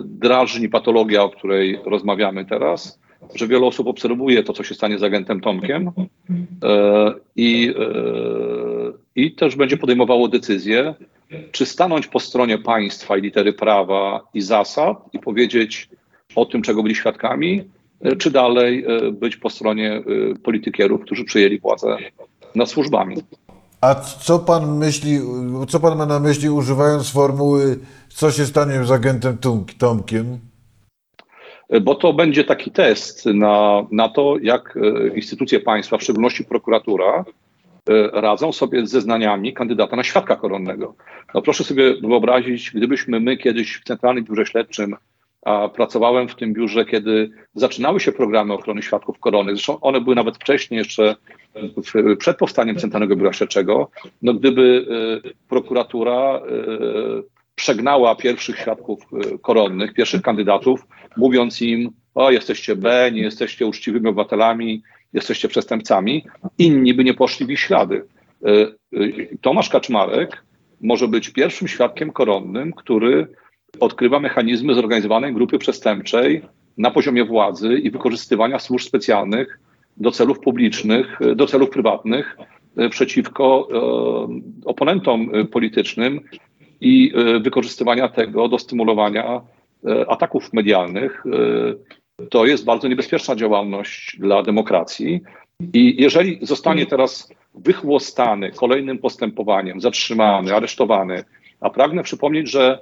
[0.06, 3.00] drażni patologia, o której rozmawiamy teraz,
[3.36, 5.92] że wiele osób obserwuje to, co się stanie z agentem Tomkiem
[6.64, 10.94] e, i, e, i też będzie podejmowało decyzję,
[11.52, 15.90] czy stanąć po stronie państwa i litery prawa i zasad i powiedzieć
[16.36, 17.64] o tym, czego byli świadkami, e,
[18.18, 21.98] czy dalej e, być po stronie e, politykierów, którzy przejęli władzę
[22.56, 23.16] nad służbami.
[23.82, 25.20] A co pan myśli,
[25.70, 29.38] co pan ma na myśli używając formuły co się stanie z agentem
[29.78, 30.40] Tomkiem?
[31.70, 34.80] E, Bo to będzie taki test na, na to, jak
[35.16, 37.26] instytucje państwa, w szczególności prokuratura,
[38.14, 40.96] radzą sobie z zeznaniami kandydata na świadka koronnego.
[41.34, 44.96] No proszę sobie wyobrazić, gdybyśmy my kiedyś w Centralnym Biurze Śledczym,
[45.46, 50.16] a pracowałem w tym biurze, kiedy zaczynały się programy ochrony świadków koronnych, zresztą one były
[50.16, 51.16] nawet wcześniej, jeszcze
[52.18, 53.90] przed powstaniem Centralnego Biura Śledczego,
[54.22, 54.86] no gdyby
[55.26, 56.42] e, prokuratura e,
[57.56, 64.08] przegnała pierwszych świadków e, koronnych, pierwszych kandydatów, mówiąc im, o jesteście B, nie jesteście uczciwymi
[64.08, 66.26] obywatelami, jesteście przestępcami,
[66.58, 68.06] inni by nie poszli w ich ślady.
[69.42, 70.44] Tomasz Kaczmarek
[70.82, 73.28] może być pierwszym świadkiem koronnym, który
[73.80, 76.42] odkrywa mechanizmy zorganizowanej grupy przestępczej
[76.78, 79.60] na poziomie władzy i wykorzystywania służb specjalnych
[79.98, 82.38] do celów publicznych, do celów prywatnych
[82.78, 83.78] e, przeciwko e,
[84.66, 86.22] oponentom politycznym
[86.82, 89.42] i e, wykorzystywania tego do stymulowania
[90.08, 91.24] ataków medialnych.
[92.30, 95.22] To jest bardzo niebezpieczna działalność dla demokracji.
[95.74, 101.24] I jeżeli zostanie teraz wychłostany kolejnym postępowaniem, zatrzymany, aresztowany,
[101.60, 102.80] a pragnę przypomnieć, że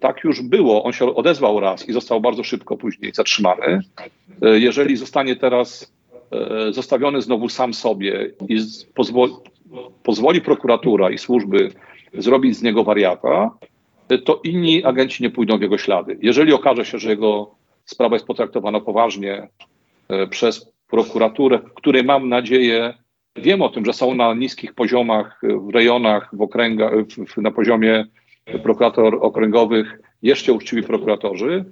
[0.00, 3.80] tak już było, on się odezwał raz i został bardzo szybko później zatrzymany.
[4.44, 5.92] Y, Jeżeli zostanie teraz
[6.68, 8.58] y, zostawiony znowu sam sobie i
[8.94, 9.32] pozwoli,
[10.02, 11.70] pozwoli prokuratura i służby
[12.14, 13.50] zrobić z niego wariata,
[14.12, 16.18] y, to inni agenci nie pójdą w jego ślady.
[16.22, 19.48] Jeżeli okaże się, że jego sprawa jest potraktowana poważnie
[20.30, 22.94] przez prokuraturę, której mam nadzieję,
[23.36, 26.92] wiem o tym, że są na niskich poziomach, w rejonach, w okręgach,
[27.36, 28.06] na poziomie
[28.62, 31.64] prokurator okręgowych jeszcze uczciwi prokuratorzy.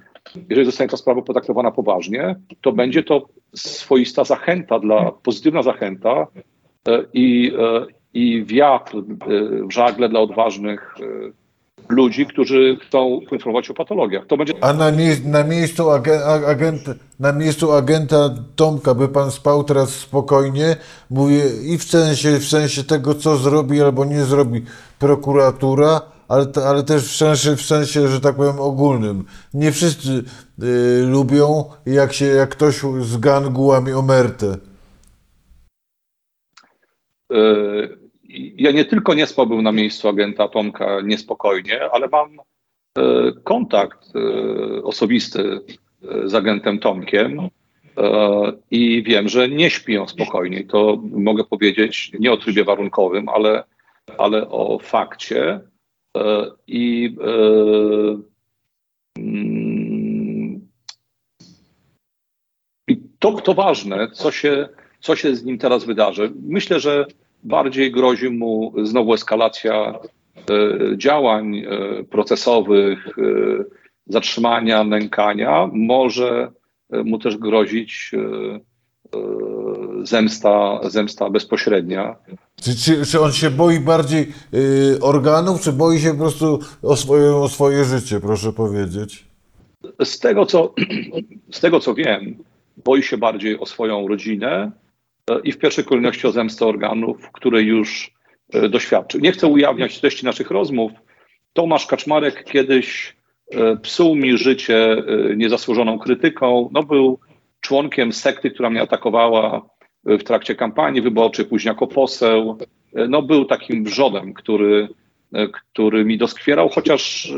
[0.50, 6.26] Jeżeli zostanie ta sprawa potraktowana poważnie, to będzie to swoista zachęta dla, pozytywna zachęta
[6.88, 9.02] e, i, e, i wiatr e,
[9.66, 10.94] w żagle dla odważnych
[11.88, 14.26] ludzi, którzy chcą poinformować o patologiach.
[14.26, 15.90] To będzie A na, mie- na, miejscu
[16.46, 16.82] agent,
[17.20, 20.76] na miejscu agenta Tomka by pan spał teraz spokojnie?
[21.10, 24.62] Mówię i w sensie, w sensie tego, co zrobi albo nie zrobi
[24.98, 29.24] prokuratura, ale, ale też w sensie, w sensie, że tak powiem, ogólnym.
[29.54, 30.24] Nie wszyscy
[30.62, 34.56] y, lubią, jak się jak ktoś z gangu łamie omertę.
[37.32, 37.36] E,
[38.58, 42.30] Ja nie tylko nie spałbym na miejscu agenta Tomka niespokojnie, ale mam
[42.98, 43.02] e,
[43.44, 45.60] kontakt e, osobisty
[46.24, 47.48] z agentem Tomkiem
[48.70, 50.64] i wiem, że nie śpi on spokojnie.
[50.64, 53.64] To mogę powiedzieć nie o trybie warunkowym, ale,
[54.18, 55.60] ale o fakcie.
[56.16, 57.32] E, I e,
[59.18, 60.68] mm,
[62.88, 64.68] i to, to ważne, co się,
[65.00, 66.32] co się z nim teraz wydarzy.
[66.42, 67.06] Myślę, że
[67.42, 69.98] bardziej grozi mu znowu eskalacja e,
[70.96, 71.62] działań
[72.10, 73.16] procesowych,
[74.06, 75.70] zatrzymania, nękania.
[75.72, 76.52] Może
[76.90, 78.12] mu też grozić
[80.02, 82.16] zemsta, zemsta bezpośrednia.
[82.62, 86.96] Czy, czy, czy on się boi bardziej y, organów, czy boi się po prostu o
[86.96, 89.24] swoje, o swoje życie, proszę powiedzieć?
[90.04, 90.74] Z tego, co,
[91.56, 92.44] z tego, co wiem,
[92.84, 94.70] boi się bardziej o swoją rodzinę
[95.30, 98.14] e, i w pierwszej kolejności o zemstę organów, której już
[98.52, 99.20] e, doświadczył.
[99.20, 100.92] Nie chcę ujawniać treści naszych rozmów.
[101.52, 103.16] Tomasz Kaczmarek kiedyś
[103.50, 106.70] e, psuł mi życie e, niezasłużoną krytyką.
[106.72, 107.18] No, był
[107.60, 109.62] członkiem sekty, która mnie atakowała
[110.04, 112.58] w trakcie kampanii wyborczej, później jako poseł.
[113.08, 114.88] No, był takim wrzodem, który,
[115.52, 117.32] który mi doskwierał, chociaż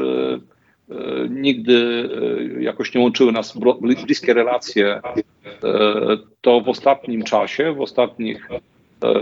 [1.30, 2.08] nigdy
[2.60, 5.00] jakoś nie łączyły nas bliskie relacje.
[6.40, 8.48] To w ostatnim czasie, w ostatnich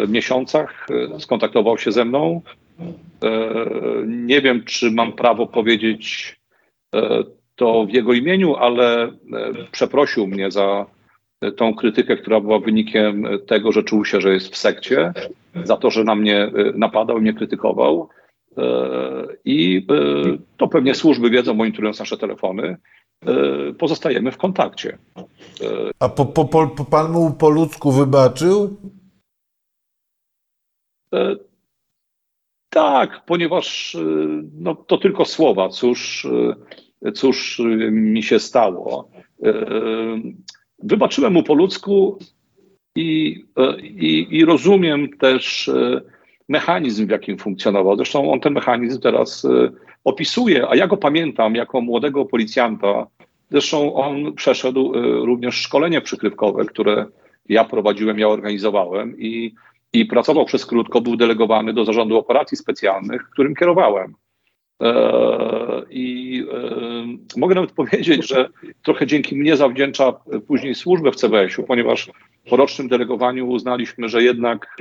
[0.09, 0.87] miesiącach
[1.19, 2.43] skontaktował się ze mną.
[4.07, 6.37] Nie wiem, czy mam prawo powiedzieć
[7.57, 9.13] to w jego imieniu, ale
[9.73, 10.87] przeprosił mnie za
[11.57, 15.13] tą krytykę, która była wynikiem tego, że czuł się, że jest w sekcie,
[15.65, 18.09] za to, że na mnie napadał i mnie krytykował.
[19.45, 19.87] I
[20.57, 22.77] to pewnie służby wiedzą, monitorując nasze telefony.
[23.79, 24.99] Pozostajemy w kontakcie.
[26.01, 28.77] A po, po, po, pan mu po ludzku wybaczył?
[32.71, 33.97] Tak, ponieważ
[34.53, 35.69] no, to tylko słowa.
[35.69, 36.27] Cóż,
[37.15, 39.09] cóż mi się stało?
[40.83, 42.19] Wybaczyłem mu po ludzku
[42.97, 43.45] i,
[43.83, 45.71] i, i rozumiem też
[46.49, 47.97] mechanizm, w jakim funkcjonował.
[47.97, 49.47] Zresztą on ten mechanizm teraz
[50.05, 53.07] opisuje, a ja go pamiętam jako młodego policjanta.
[53.51, 54.93] Zresztą on przeszedł
[55.25, 57.07] również szkolenie przykrywkowe, które
[57.49, 59.55] ja prowadziłem, ja organizowałem i,
[59.93, 64.15] i pracował przez krótko, był delegowany do zarządu operacji specjalnych, którym kierowałem.
[65.91, 66.45] I
[67.37, 68.49] mogę nawet powiedzieć, że
[68.83, 70.13] trochę dzięki mnie zawdzięcza
[70.47, 72.11] później służbę w CBS-u, ponieważ
[72.51, 74.77] po rocznym delegowaniu uznaliśmy, że jednak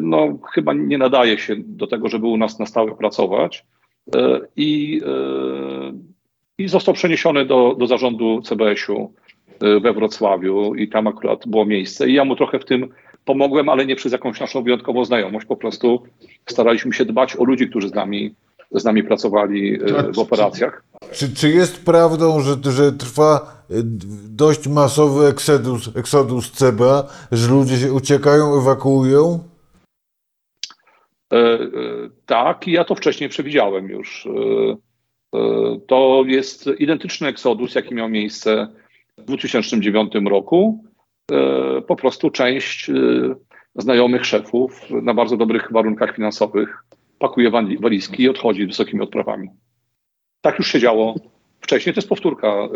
[0.00, 3.64] no, chyba nie nadaje się do tego, żeby u nas na stałe pracować.
[4.56, 5.00] I,
[6.58, 9.12] i został przeniesiony do, do zarządu CBS-u
[9.60, 12.08] we Wrocławiu i tam akurat było miejsce.
[12.08, 12.88] I ja mu trochę w tym
[13.24, 15.46] pomogłem, ale nie przez jakąś naszą wyjątkową znajomość.
[15.46, 16.02] Po prostu
[16.46, 18.34] staraliśmy się dbać o ludzi, którzy z nami
[18.74, 19.78] z nami pracowali
[20.14, 20.84] w operacjach.
[21.12, 23.62] Czy, czy jest prawdą, że, że trwa
[24.28, 29.38] dość masowy eksodus, eksodus CBA, że ludzie się uciekają, ewakuują?
[31.32, 31.68] E, e,
[32.26, 34.26] tak, i ja to wcześniej przewidziałem już.
[34.26, 35.40] E,
[35.86, 38.68] to jest identyczny eksodus, jaki miał miejsce
[39.18, 40.84] w 2009 roku.
[41.86, 42.90] Po prostu część
[43.76, 46.84] znajomych szefów na bardzo dobrych warunkach finansowych
[47.22, 49.48] pakuje walizki i odchodzi wysokimi odprawami.
[50.40, 51.14] Tak już się działo
[51.60, 51.94] wcześniej.
[51.94, 52.68] To jest powtórka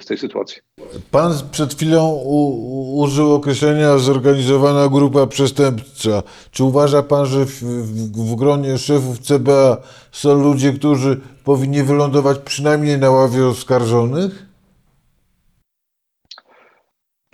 [0.00, 0.62] z tej sytuacji.
[1.10, 6.22] Pan przed chwilą u, użył określenia zorganizowana grupa przestępcza.
[6.50, 9.76] Czy uważa pan, że w, w, w gronie szefów CBA
[10.12, 14.46] są ludzie, którzy powinni wylądować przynajmniej na ławie oskarżonych?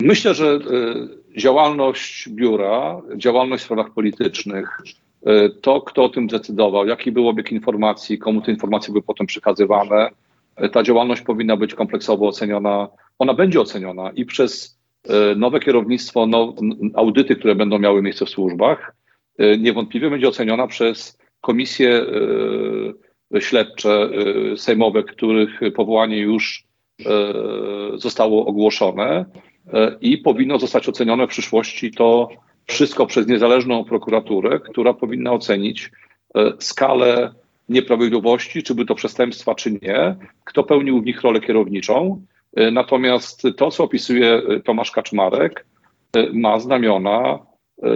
[0.01, 0.59] Myślę, że
[1.37, 4.81] działalność biura, działalność w sprawach politycznych,
[5.61, 10.09] to, kto o tym decydował, jaki był obieg informacji, komu te informacje były potem przekazywane,
[10.71, 12.87] ta działalność powinna być kompleksowo oceniona.
[13.19, 14.79] Ona będzie oceniona i przez
[15.35, 16.55] nowe kierownictwo, no,
[16.95, 18.95] audyty, które będą miały miejsce w służbach,
[19.59, 22.05] niewątpliwie będzie oceniona przez komisje
[23.39, 24.09] śledcze
[24.55, 26.63] sejmowe, których powołanie już
[27.95, 29.25] zostało ogłoszone
[30.01, 32.29] i powinno zostać ocenione w przyszłości to
[32.69, 35.91] wszystko przez niezależną prokuraturę, która powinna ocenić
[36.59, 37.33] skalę
[37.69, 42.21] nieprawidłowości, czy by to przestępstwa, czy nie, kto pełnił w nich rolę kierowniczą.
[42.71, 45.65] Natomiast to, co opisuje Tomasz Kaczmarek,
[46.33, 47.39] ma znamiona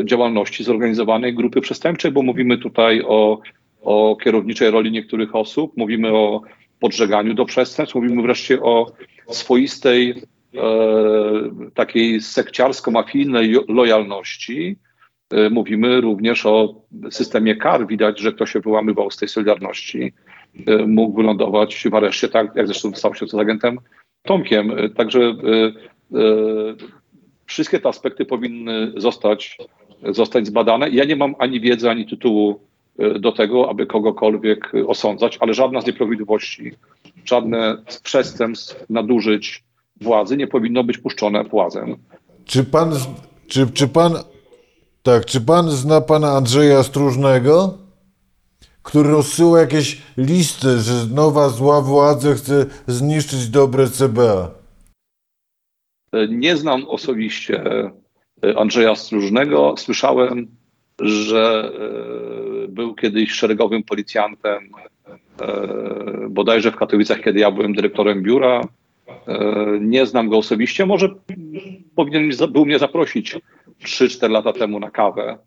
[0.04, 3.40] działalności zorganizowanej grupy przestępczej, bo mówimy tutaj o,
[3.82, 6.42] o kierowniczej roli niektórych osób, mówimy o
[6.80, 8.92] podżeganiu do przestępstw, mówimy wreszcie o
[9.30, 10.14] swoistej e,
[11.74, 14.78] takiej sekciarsko-mafijnej lojalności.
[15.34, 17.88] E, mówimy również o systemie kar.
[17.88, 20.14] Widać, że ktoś się wyłamywał z tej solidarności.
[20.68, 23.80] E, mógł wylądować w areszcie, tak jak zresztą stało się z agentem
[24.22, 24.72] Tomkiem.
[24.72, 25.34] E, Także e,
[26.20, 26.26] e,
[27.46, 29.58] wszystkie te aspekty powinny zostać,
[30.10, 30.90] zostać zbadane.
[30.90, 32.60] Ja nie mam ani wiedzy, ani tytułu
[33.00, 36.72] e, do tego, aby kogokolwiek osądzać, ale żadna z nieprawidłowości,
[37.26, 39.64] żadne z przestępstw, nadużyć
[40.04, 41.96] władzy nie powinno być puszczone płazem.
[42.46, 42.94] Czy pan,
[43.48, 44.14] czy, czy pan,
[45.04, 47.78] tak, czy pan zna pana Andrzeja Stróżnego,
[48.84, 54.52] który rozsyła jakieś listy, że nowa zła władza chce zniszczyć dobre CBA?
[56.14, 57.64] E, Nie znam osobiście
[58.44, 59.76] e, Andrzeja Stróżnego.
[59.78, 60.48] Słyszałem,
[61.02, 61.72] że
[62.66, 64.70] e, był kiedyś szeregowym policjantem,
[66.30, 68.62] bodajże w Katowicach, kiedy ja byłem dyrektorem biura.
[69.28, 70.86] E, Nie znam go osobiście.
[70.86, 71.10] Może
[71.96, 73.40] powinien był mnie zaprosić
[73.84, 75.38] 3-4 lata temu na kawę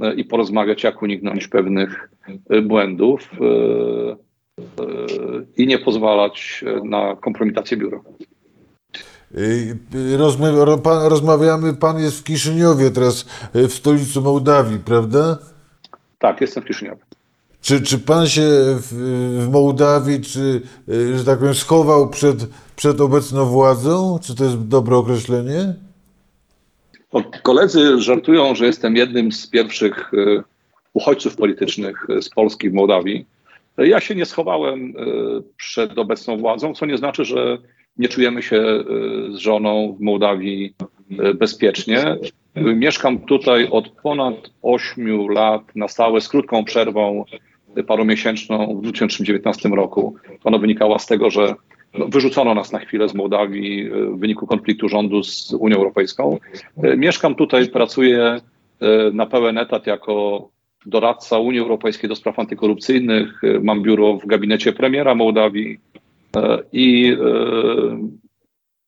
[0.00, 2.10] e, i porozmawiać, jak uniknąć pewnych
[2.50, 3.30] e, błędów
[5.56, 8.00] i nie pozwalać na kompromitację biura.
[10.84, 15.38] Rozmawiamy, pan jest w Kiszyniowie teraz, w stolicy Mołdawii, prawda?
[16.18, 17.02] Tak, jestem w Kiszyniowie.
[17.60, 18.42] Czy, czy pan się
[18.76, 18.92] w,
[19.46, 20.62] w Mołdawii, czy,
[21.16, 22.46] że tak powiem, schował przed,
[22.76, 24.18] przed obecną władzą?
[24.22, 25.74] Czy to jest dobre określenie?
[27.42, 30.42] Koledzy żartują, że jestem jednym z pierwszych e,
[30.92, 33.26] uchodźców politycznych e, z Polski w Mołdawii.
[33.78, 34.94] E, Ja się nie schowałem
[35.56, 37.58] przed obecną władzą, co nie znaczy, że
[37.98, 38.84] nie czujemy się
[39.32, 40.74] z żoną w Mołdawii
[41.34, 42.16] bezpiecznie.
[42.54, 47.24] Mieszkam tutaj od ponad 8 lat na stałe, z krótką przerwą
[47.86, 50.14] parumiesięczną w 2019 roku.
[50.44, 51.54] Ona wynikała z tego, że
[51.94, 56.38] no, wyrzucono nas na chwilę z Mołdawii e, w wyniku konfliktu rządu z Unią Europejską.
[56.82, 58.40] E, Mieszkam tutaj, pracuję
[58.80, 60.48] e, na pełen etat jako
[60.86, 63.42] doradca Unii Europejskiej do spraw antykorupcyjnych.
[63.62, 65.78] Mam biuro w gabinecie premiera Mołdawii
[66.72, 67.16] i,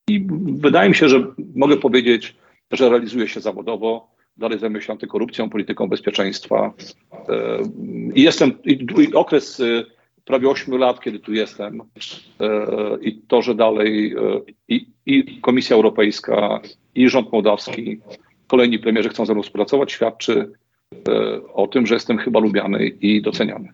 [0.08, 2.36] i wydaje mi się, że mogę powiedzieć,
[2.70, 4.10] że realizuję się zawodowo.
[4.36, 6.72] Dalej zajmuję się antykorupcją, polityką bezpieczeństwa.
[8.14, 9.62] I jestem, i, i okres
[10.28, 11.84] prawie 8 lat, kiedy tu jestem, e,
[13.02, 16.60] i to, że dalej e, i, i Komisja Europejska,
[16.94, 18.00] i rząd mołdawski,
[18.46, 20.52] kolejni premierzy chcą ze mną współpracować, świadczy
[21.08, 23.68] e, o tym, że jestem chyba lubiany i doceniany.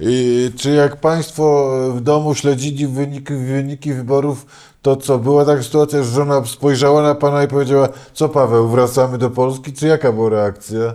[0.00, 4.46] I czy jak Państwo w domu śledzili wyniki, wyniki wyborów,
[4.82, 9.18] to co, była taka sytuacja, że żona spojrzała na Pana i powiedziała, co Paweł, wracamy
[9.18, 10.94] do Polski, czy jaka była reakcja?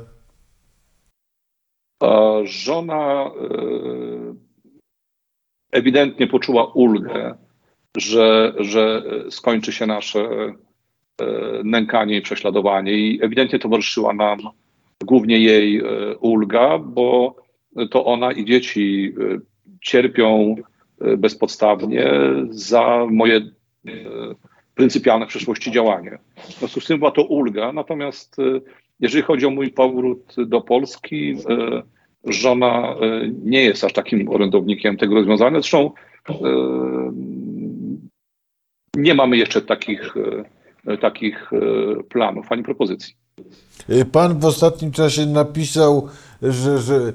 [2.44, 3.32] Żona
[5.74, 7.36] ewidentnie poczuła ulgę,
[7.98, 10.54] że, że skończy się nasze e,
[11.64, 14.40] nękanie i prześladowanie i ewidentnie towarzyszyła nam
[15.04, 15.84] głównie jej e,
[16.18, 17.36] ulga, bo
[17.92, 19.40] to ona i dzieci e,
[19.82, 20.56] cierpią
[21.18, 22.12] bezpodstawnie
[22.50, 23.42] za moje
[24.76, 26.18] pryncypialne w przeszłości działanie.
[26.38, 28.38] W związku z tym była to ulga, natomiast
[29.00, 31.36] jeżeli chodzi o mój powrót do Polski,
[32.26, 32.96] żona e,
[33.44, 35.60] nie jest aż takim orędownikiem tego rozwiązania.
[35.60, 35.92] Zresztą
[36.30, 36.34] e,
[38.96, 40.14] nie mamy jeszcze takich,
[40.88, 41.52] e, takich
[42.10, 43.16] planów ani propozycji.
[44.12, 46.08] Pan w ostatnim czasie napisał,
[46.42, 47.14] że, że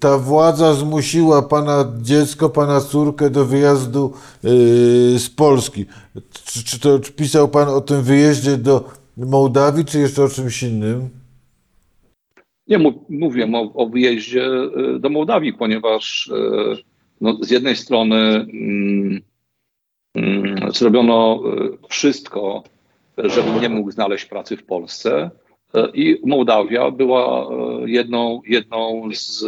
[0.00, 4.12] ta władza zmusiła Pana dziecko, Pana córkę do wyjazdu
[5.18, 5.86] z Polski.
[6.44, 10.62] Czy, czy to czy pisał Pan o tym wyjeździe do Mołdawii, czy jeszcze o czymś
[10.62, 11.10] innym?
[12.68, 16.76] Nie mów, mówię o, o wyjeździe e, do Mołdawii, ponieważ e,
[17.20, 19.20] no, z jednej strony mm,
[20.14, 22.64] mm, zrobiono e, wszystko,
[23.18, 25.30] żeby nie mógł znaleźć pracy w Polsce
[25.94, 27.48] i Mołdawia była
[27.86, 29.44] jedną, jedną z,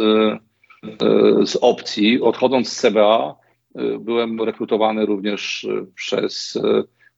[1.45, 2.21] z opcji.
[2.21, 3.35] Odchodząc z CBA
[3.99, 6.59] byłem rekrutowany również przez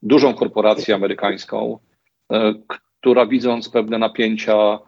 [0.02, 1.80] dużą korporację amerykańską,
[3.02, 4.80] która widząc pewne napięcia e,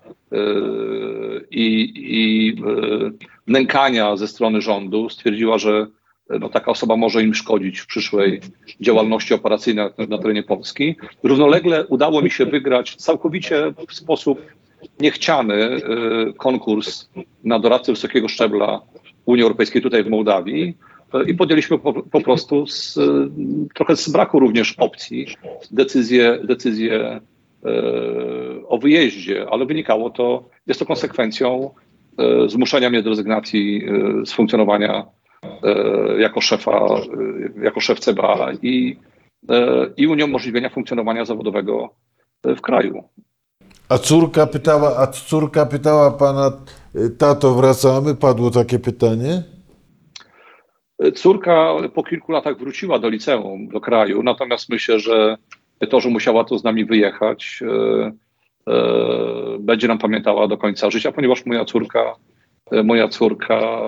[1.52, 3.12] i, i e,
[3.48, 5.88] nękania ze strony rządu stwierdziła, że
[6.30, 8.42] e, no, taka osoba może im szkodzić w przyszłej
[8.82, 10.96] działalności operacyjnej na, terenie Polski.
[11.24, 14.42] Równolegle udało mi się wygrać całkowicie w sposób
[15.00, 15.82] niechciany
[16.38, 17.10] konkurs
[17.44, 18.82] na doradcę wysokiego szczebla
[19.26, 20.78] Unii Europejskiej tutaj w Mołdawii
[21.28, 23.00] i podjęliśmy po, po prostu z,
[23.74, 25.28] trochę z braku również opcji
[25.72, 27.22] decyzję, decyzję
[28.68, 31.70] o wyjeździe, ale wynikało to, jest to konsekwencją
[32.18, 35.06] e, zmuszenia mnie do rezygnacji e, z funkcjonowania
[35.64, 39.00] e, jako szefa, e, jako szef CBA i,
[39.50, 41.90] e, i uniemożliwienia funkcjonowania zawodowego
[42.44, 43.04] e, w kraju.
[43.90, 46.52] A córka pytała, a córka pytała Pana,
[47.18, 48.16] tato, wracamy?
[48.16, 49.44] Padło takie pytanie?
[51.16, 55.38] Córka po kilku latach wróciła do liceum, do kraju, natomiast myślę, że
[55.88, 58.12] to, że musiała tu z nami wyjechać, e,
[58.74, 62.16] e, będzie nam pamiętała do końca życia, ponieważ moja córka,
[62.72, 63.82] e, moja córka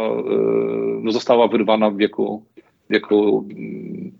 [1.10, 2.46] została wyrwana w wieku,
[2.90, 4.12] wieku mm,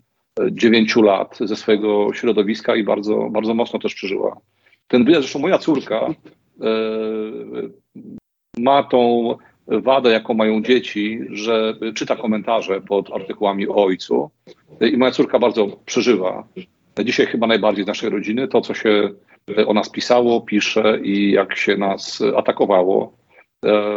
[0.52, 4.38] dziewięciu lat ze swojego środowiska i bardzo, bardzo mocno też przeżyła
[4.88, 5.22] ten wyjazd.
[5.22, 6.08] Zresztą moja córka
[8.58, 9.30] ma tą
[9.68, 14.30] wadę, jaką mają dzieci, że czyta komentarze pod artykułami o ojcu
[14.82, 16.48] i moja córka bardzo przeżywa.
[17.04, 19.10] Dzisiaj chyba najbardziej z naszej rodziny to, co się
[19.68, 23.14] o nas pisało, pisze i jak się nas atakowało.
[23.66, 23.92] E,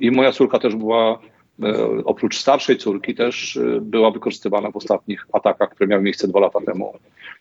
[0.00, 1.18] I moja córka też była,
[1.62, 1.74] e,
[2.04, 6.58] oprócz starszej córki, też e, była wykorzystywana w ostatnich atakach, które miały miejsce dwa lata
[6.66, 6.92] temu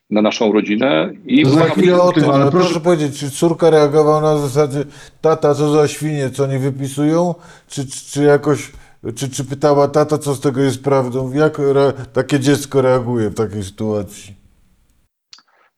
[0.09, 1.09] na naszą rodzinę.
[1.25, 4.37] I Za była chwilę o tym, ale ale proszę- proszę powiedzieć, czy córka reagowała na
[4.37, 4.83] zasadzie,
[5.21, 7.35] tata, co za świnie, co nie wypisują?
[7.67, 8.71] Czy, czy, czy jakoś,
[9.15, 11.33] czy, czy pytała tata, co z tego jest prawdą?
[11.33, 14.46] Jak re, takie dziecko reaguje w takiej sytuacji?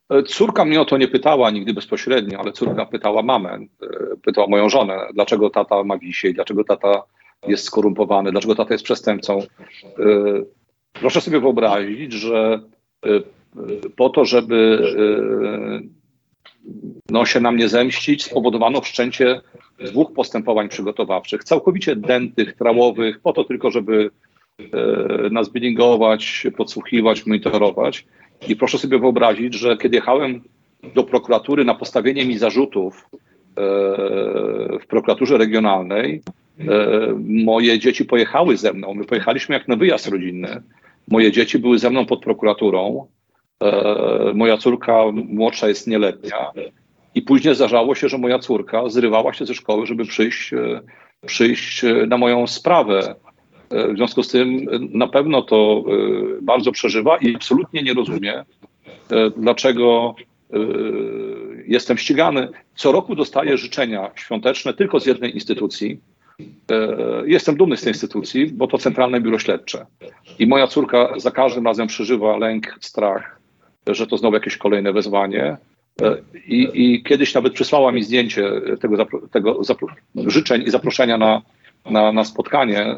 [0.10, 3.68] E, Córka mnie o to nie pytała nigdy bezpośrednio, ale córka pytała mamę, e,
[4.24, 7.04] pytała moją żonę, dlaczego tata ma wisieć, dlaczego tata
[7.48, 9.40] jest skorumpowany, dlaczego tata jest przestępcą.
[9.40, 9.46] E,
[10.94, 12.62] Proszę sobie wyobrazić, że
[13.96, 14.80] po to, żeby
[17.10, 19.42] no, się nam nie zemścić, spowodowano wszczęcie
[19.80, 24.12] dwóch postępowań przygotowawczych, całkowicie dętych, trałowych, po to tylko, żeby
[25.32, 28.06] nas bilingować, podsłuchiwać, monitorować.
[28.48, 30.42] I proszę sobie wyobrazić, że kiedy jechałem
[30.96, 33.18] do prokuratury na postawienie mi zarzutów e,
[34.80, 36.22] w prokuraturze regionalnej,
[36.60, 36.64] e,
[37.26, 38.94] moje dzieci pojechały ze mną.
[38.94, 40.62] My pojechaliśmy jak na wyjazd rodzinny.
[41.08, 43.08] Moje dzieci były ze mną pod prokuraturą.
[43.64, 46.52] E, Moja córka młodsza jest nieletnia.
[47.16, 50.82] I później zdarzało się, że moja córka zrywała się ze szkoły, żeby przyjść, e,
[51.26, 53.16] przyjść e, na moją sprawę.
[53.72, 58.34] W związku z tym e, na pewno to e, bardzo przeżywa i absolutnie nie rozumie,
[58.36, 58.46] e,
[59.38, 60.16] dlaczego
[61.68, 62.48] jestem ścigany.
[62.76, 66.00] Co roku dostaję życzenia świąteczne tylko z jednej instytucji.
[67.26, 69.86] Jestem dumny z tej instytucji, bo to Centralne Biuro Śledcze.
[70.40, 73.40] I moja córka za każdym razem przeżywa lęk, strach,
[73.88, 75.58] że to znowu jakieś kolejne wezwanie.
[76.48, 78.52] I, i kiedyś nawet przysłała mi zdjęcie
[78.82, 79.62] tego, tego
[80.16, 81.42] życzeń i zaproszenia na,
[81.90, 82.98] na, na spotkanie e,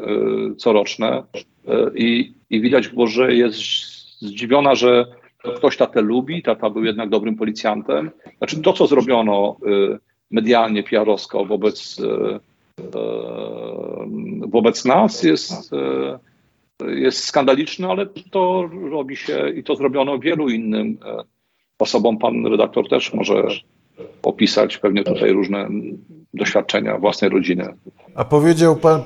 [0.56, 1.22] coroczne.
[1.68, 3.58] E, I, I widać było, że jest
[4.20, 5.06] zdziwiona, że
[5.56, 8.10] ktoś tatę lubi, tata był jednak dobrym policjantem.
[8.38, 9.98] Znaczy to, co zrobiono e,
[10.30, 12.02] medialnie, PR-owsko wobec,
[14.40, 15.70] wobec nas jest,
[16.88, 20.98] jest skandaliczne, ale to robi się i to zrobiono wielu innym
[21.78, 22.18] osobom.
[22.18, 23.44] Pan redaktor też może
[24.22, 25.68] opisać pewnie tutaj różne
[26.34, 27.74] doświadczenia własnej rodziny.
[28.14, 29.02] A powiedział pan,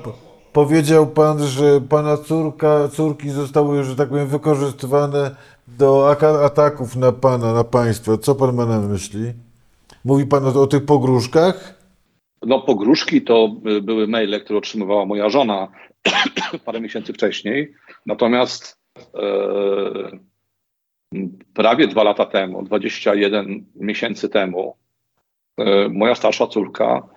[0.52, 5.30] powiedział pan, że pana córka, córki zostały, że tak powiem, wykorzystywane
[5.68, 6.10] do
[6.44, 8.18] ataków na pana, na państwo.
[8.18, 9.32] Co pan ma na myśli?
[10.04, 11.74] Mówi pan o, o tych pogróżkach?
[12.42, 13.48] No, pogróżki to
[13.82, 15.68] były maile, które otrzymywała moja żona
[16.64, 17.74] parę miesięcy wcześniej.
[18.06, 18.78] Natomiast
[19.14, 19.20] e,
[21.54, 24.76] prawie dwa lata temu, 21 miesięcy temu,
[25.58, 27.15] e, moja starsza córka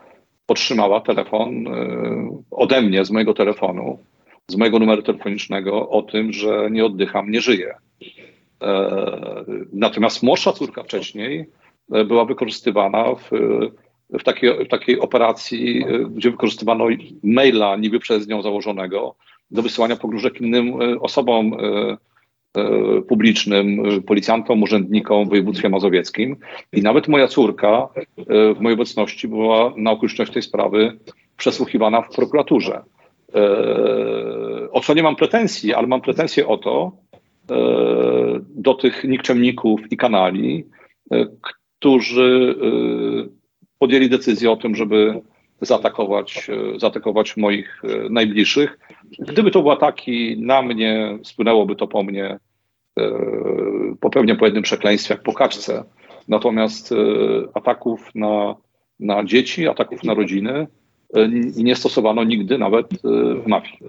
[0.52, 4.00] otrzymała telefon e, ode mnie, z mojego telefonu,
[4.48, 7.76] z mojego numeru telefonicznego o tym, że nie oddycham, nie żyję.
[8.62, 11.50] E, Natomiast młodsza córka wcześniej
[11.92, 13.30] e, była wykorzystywana w,
[14.20, 16.86] w, takiej, w takiej operacji, e, gdzie wykorzystywano
[17.24, 19.16] maila niby przez nią założonego
[19.52, 21.58] do wysyłania pogróżek innym osobom
[23.08, 26.36] publicznym, e, policjantom, urzędnikom w województwie mazowieckim.
[26.74, 30.98] I nawet moja córka e, w mojej obecności była na okoliczność tej sprawy
[31.38, 32.82] przesłuchiwana w prokuraturze.
[33.36, 36.92] E, O co nie mam pretensji, ale mam pretensje o to,
[37.52, 37.56] e,
[38.56, 40.66] do tych nikczemników i kanali,
[41.12, 43.30] e, którzy e,
[43.80, 45.22] podjęli decyzję o tym, żeby
[45.62, 48.80] zaatakować, e, zaatakować moich e, najbliższych.
[49.20, 52.40] Gdyby to były ataki na mnie, spłynęłoby to po mnie,
[53.00, 53.12] e,
[54.00, 55.84] po pewnie po jednym przekleństwie, jak po kaczce.
[56.28, 56.94] Natomiast
[57.54, 58.56] ataków na,
[59.00, 60.68] na dzieci, ataków na rodziny
[61.56, 62.88] nie stosowano nigdy nawet
[63.44, 63.80] w mafii.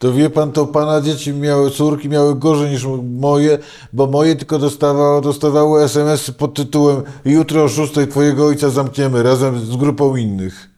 [0.00, 2.86] To wie pan, to pana dzieci miały, córki miały gorzej niż
[3.20, 3.58] moje,
[3.92, 9.58] bo moje tylko dostawały, dostawały SMS pod tytułem jutro o 6 twojego ojca zamkniemy razem
[9.58, 10.70] z grupą innych.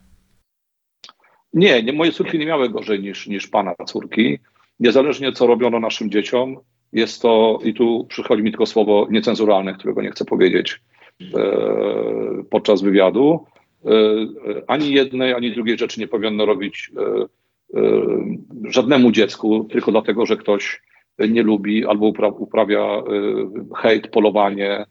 [1.55, 4.39] Nie, nie, moje córki nie miały gorzej niż, niż pana córki.
[4.81, 6.57] Niezależnie co robiono naszym dzieciom,
[6.93, 10.81] jest to, i tu przychodzi mi tylko słowo niecenzuralne, którego nie chcę powiedzieć
[11.21, 11.41] e,
[12.51, 13.47] podczas wywiadu,
[13.85, 13.95] e, e,
[14.67, 17.42] ani jednej, ani drugiej rzeczy nie powinno robić e,
[18.69, 20.83] żadnemu dziecku, tylko dlatego, że ktoś
[21.19, 23.03] nie lubi albo upra- uprawia e,
[23.77, 24.87] hejt, polowanie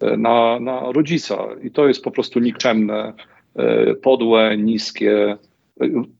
[0.00, 1.38] e, na, na rodzica.
[1.62, 3.12] I to jest po prostu nikczemne,
[4.02, 5.36] podłe, niskie.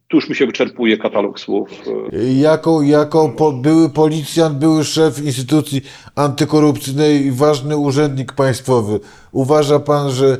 [0.08, 1.70] Tu już mi się wyczerpuje katalog słów.
[2.40, 5.80] Jako, jako po, były policjant, były szef instytucji
[6.16, 9.00] antykorupcyjnej i ważny urzędnik państwowy.
[9.32, 10.38] Uważa pan, że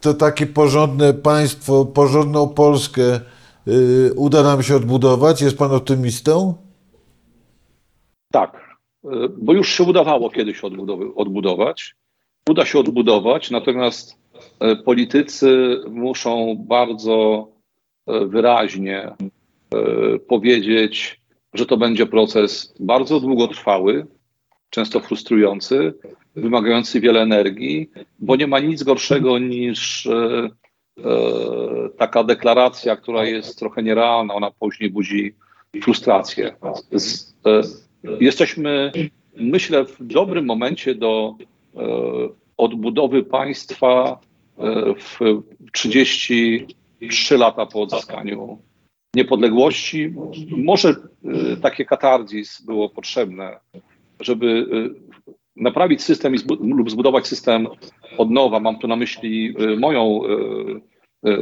[0.00, 3.20] to takie porządne państwo, porządną Polskę y,
[4.16, 5.42] uda nam się odbudować?
[5.42, 6.54] Jest pan optymistą?
[8.32, 9.08] Tak, e,
[9.38, 10.60] bo już się udawało kiedyś
[11.16, 11.96] odbudować.
[12.48, 14.18] Uda się odbudować, natomiast
[14.60, 17.48] e, politycy muszą bardzo
[18.26, 19.10] wyraźnie
[20.28, 21.20] powiedzieć,
[21.54, 24.06] że to będzie proces bardzo długotrwały,
[24.70, 25.94] często frustrujący,
[26.36, 30.08] wymagający wiele energii, bo nie ma nic gorszego niż
[31.98, 35.34] taka deklaracja, która jest trochę nierealna, ona później budzi
[35.82, 36.56] frustrację.
[36.92, 37.60] Z, e,
[38.20, 38.92] jesteśmy,
[39.36, 41.34] myślę, w dobrym momencie do
[41.76, 41.80] e,
[42.56, 44.20] odbudowy państwa
[44.58, 45.18] e, w
[45.72, 48.58] 33 lata po odzyskaniu
[49.14, 50.14] niepodległości.
[50.50, 53.60] Może e, takie katarzis było potrzebne,
[54.20, 55.07] żeby e,
[55.60, 57.66] naprawić system zbu- lub zbudować system
[58.18, 58.60] od nowa.
[58.60, 61.38] Mam tu na myśli e, moją e, e,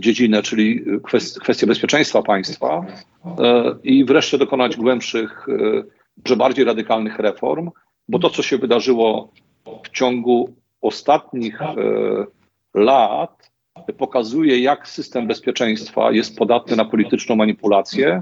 [0.00, 2.86] dziedzinę, czyli kwest- kwestię bezpieczeństwa państwa
[3.84, 5.46] i wreszcie dokonać głębszych,
[6.24, 7.70] że bardziej radykalnych reform,
[8.08, 9.32] bo to, co się wydarzyło
[9.84, 11.58] w ciągu ostatnich
[12.74, 13.50] lat,
[13.98, 18.20] pokazuje, jak system bezpieczeństwa jest podatny na polityczną manipulację,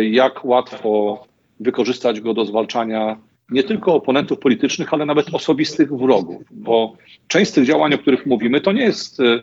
[0.00, 1.24] jak łatwo
[1.60, 3.16] wykorzystać go do zwalczania
[3.50, 6.96] nie tylko oponentów politycznych, ale nawet osobistych wrogów, bo
[7.28, 9.40] część z tych działań, o których mówimy, to nie jest e, e,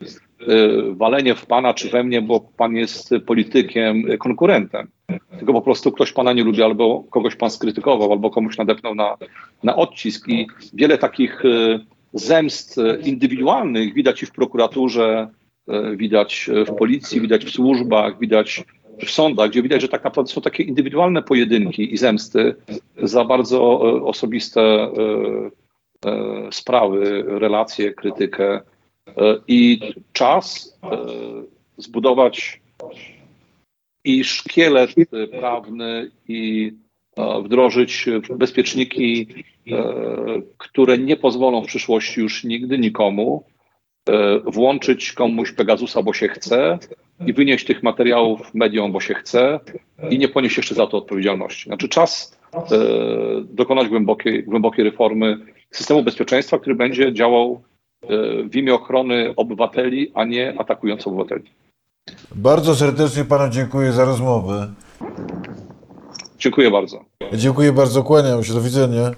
[0.95, 4.88] walenie w pana czy we mnie, bo pan jest politykiem, e, konkurentem,
[5.38, 9.18] tylko po prostu ktoś pana nie lubi, albo kogoś pan skrytykował, albo komuś nadepnął na,
[9.64, 10.28] na odcisk.
[10.28, 11.43] I wiele takich
[12.14, 15.28] zemst indywidualnych widać i w prokuraturze,
[15.95, 18.64] widać w policji, widać w służbach, widać
[19.06, 22.56] w sądach, gdzie widać, że tak naprawdę są takie indywidualne pojedynki i zemsty
[22.98, 24.89] za bardzo e, osobiste e,
[26.06, 28.62] e, sprawy, relacje, krytykę
[29.48, 29.80] i
[30.14, 30.78] czas
[31.78, 32.62] zbudować
[34.04, 34.89] i szkielet
[35.39, 36.74] prawny i
[37.43, 39.28] wdrożyć bezpieczniki,
[40.58, 43.43] które nie pozwolą w przyszłości już nigdy nikomu
[44.45, 46.80] włączyć komuś Pegasusa, bo się chce
[47.26, 49.60] i wynieść tych materiałów mediom, bo się chce
[50.10, 51.70] i nie ponieść jeszcze za to odpowiedzialności.
[51.70, 52.60] Znaczy czas e,
[53.43, 55.38] dokonać głębokiej, głębokiej reformy
[55.72, 57.62] systemu bezpieczeństwa, który będzie działał
[58.01, 58.08] e,
[58.43, 61.43] w imię ochrony obywateli, a nie atakując obywateli.
[62.36, 64.74] Bardzo serdecznie panu dziękuję za rozmowę.
[66.39, 67.06] Dziękuję bardzo.
[67.34, 69.12] Dziękuję bardzo, kłaniam się, do widzenia.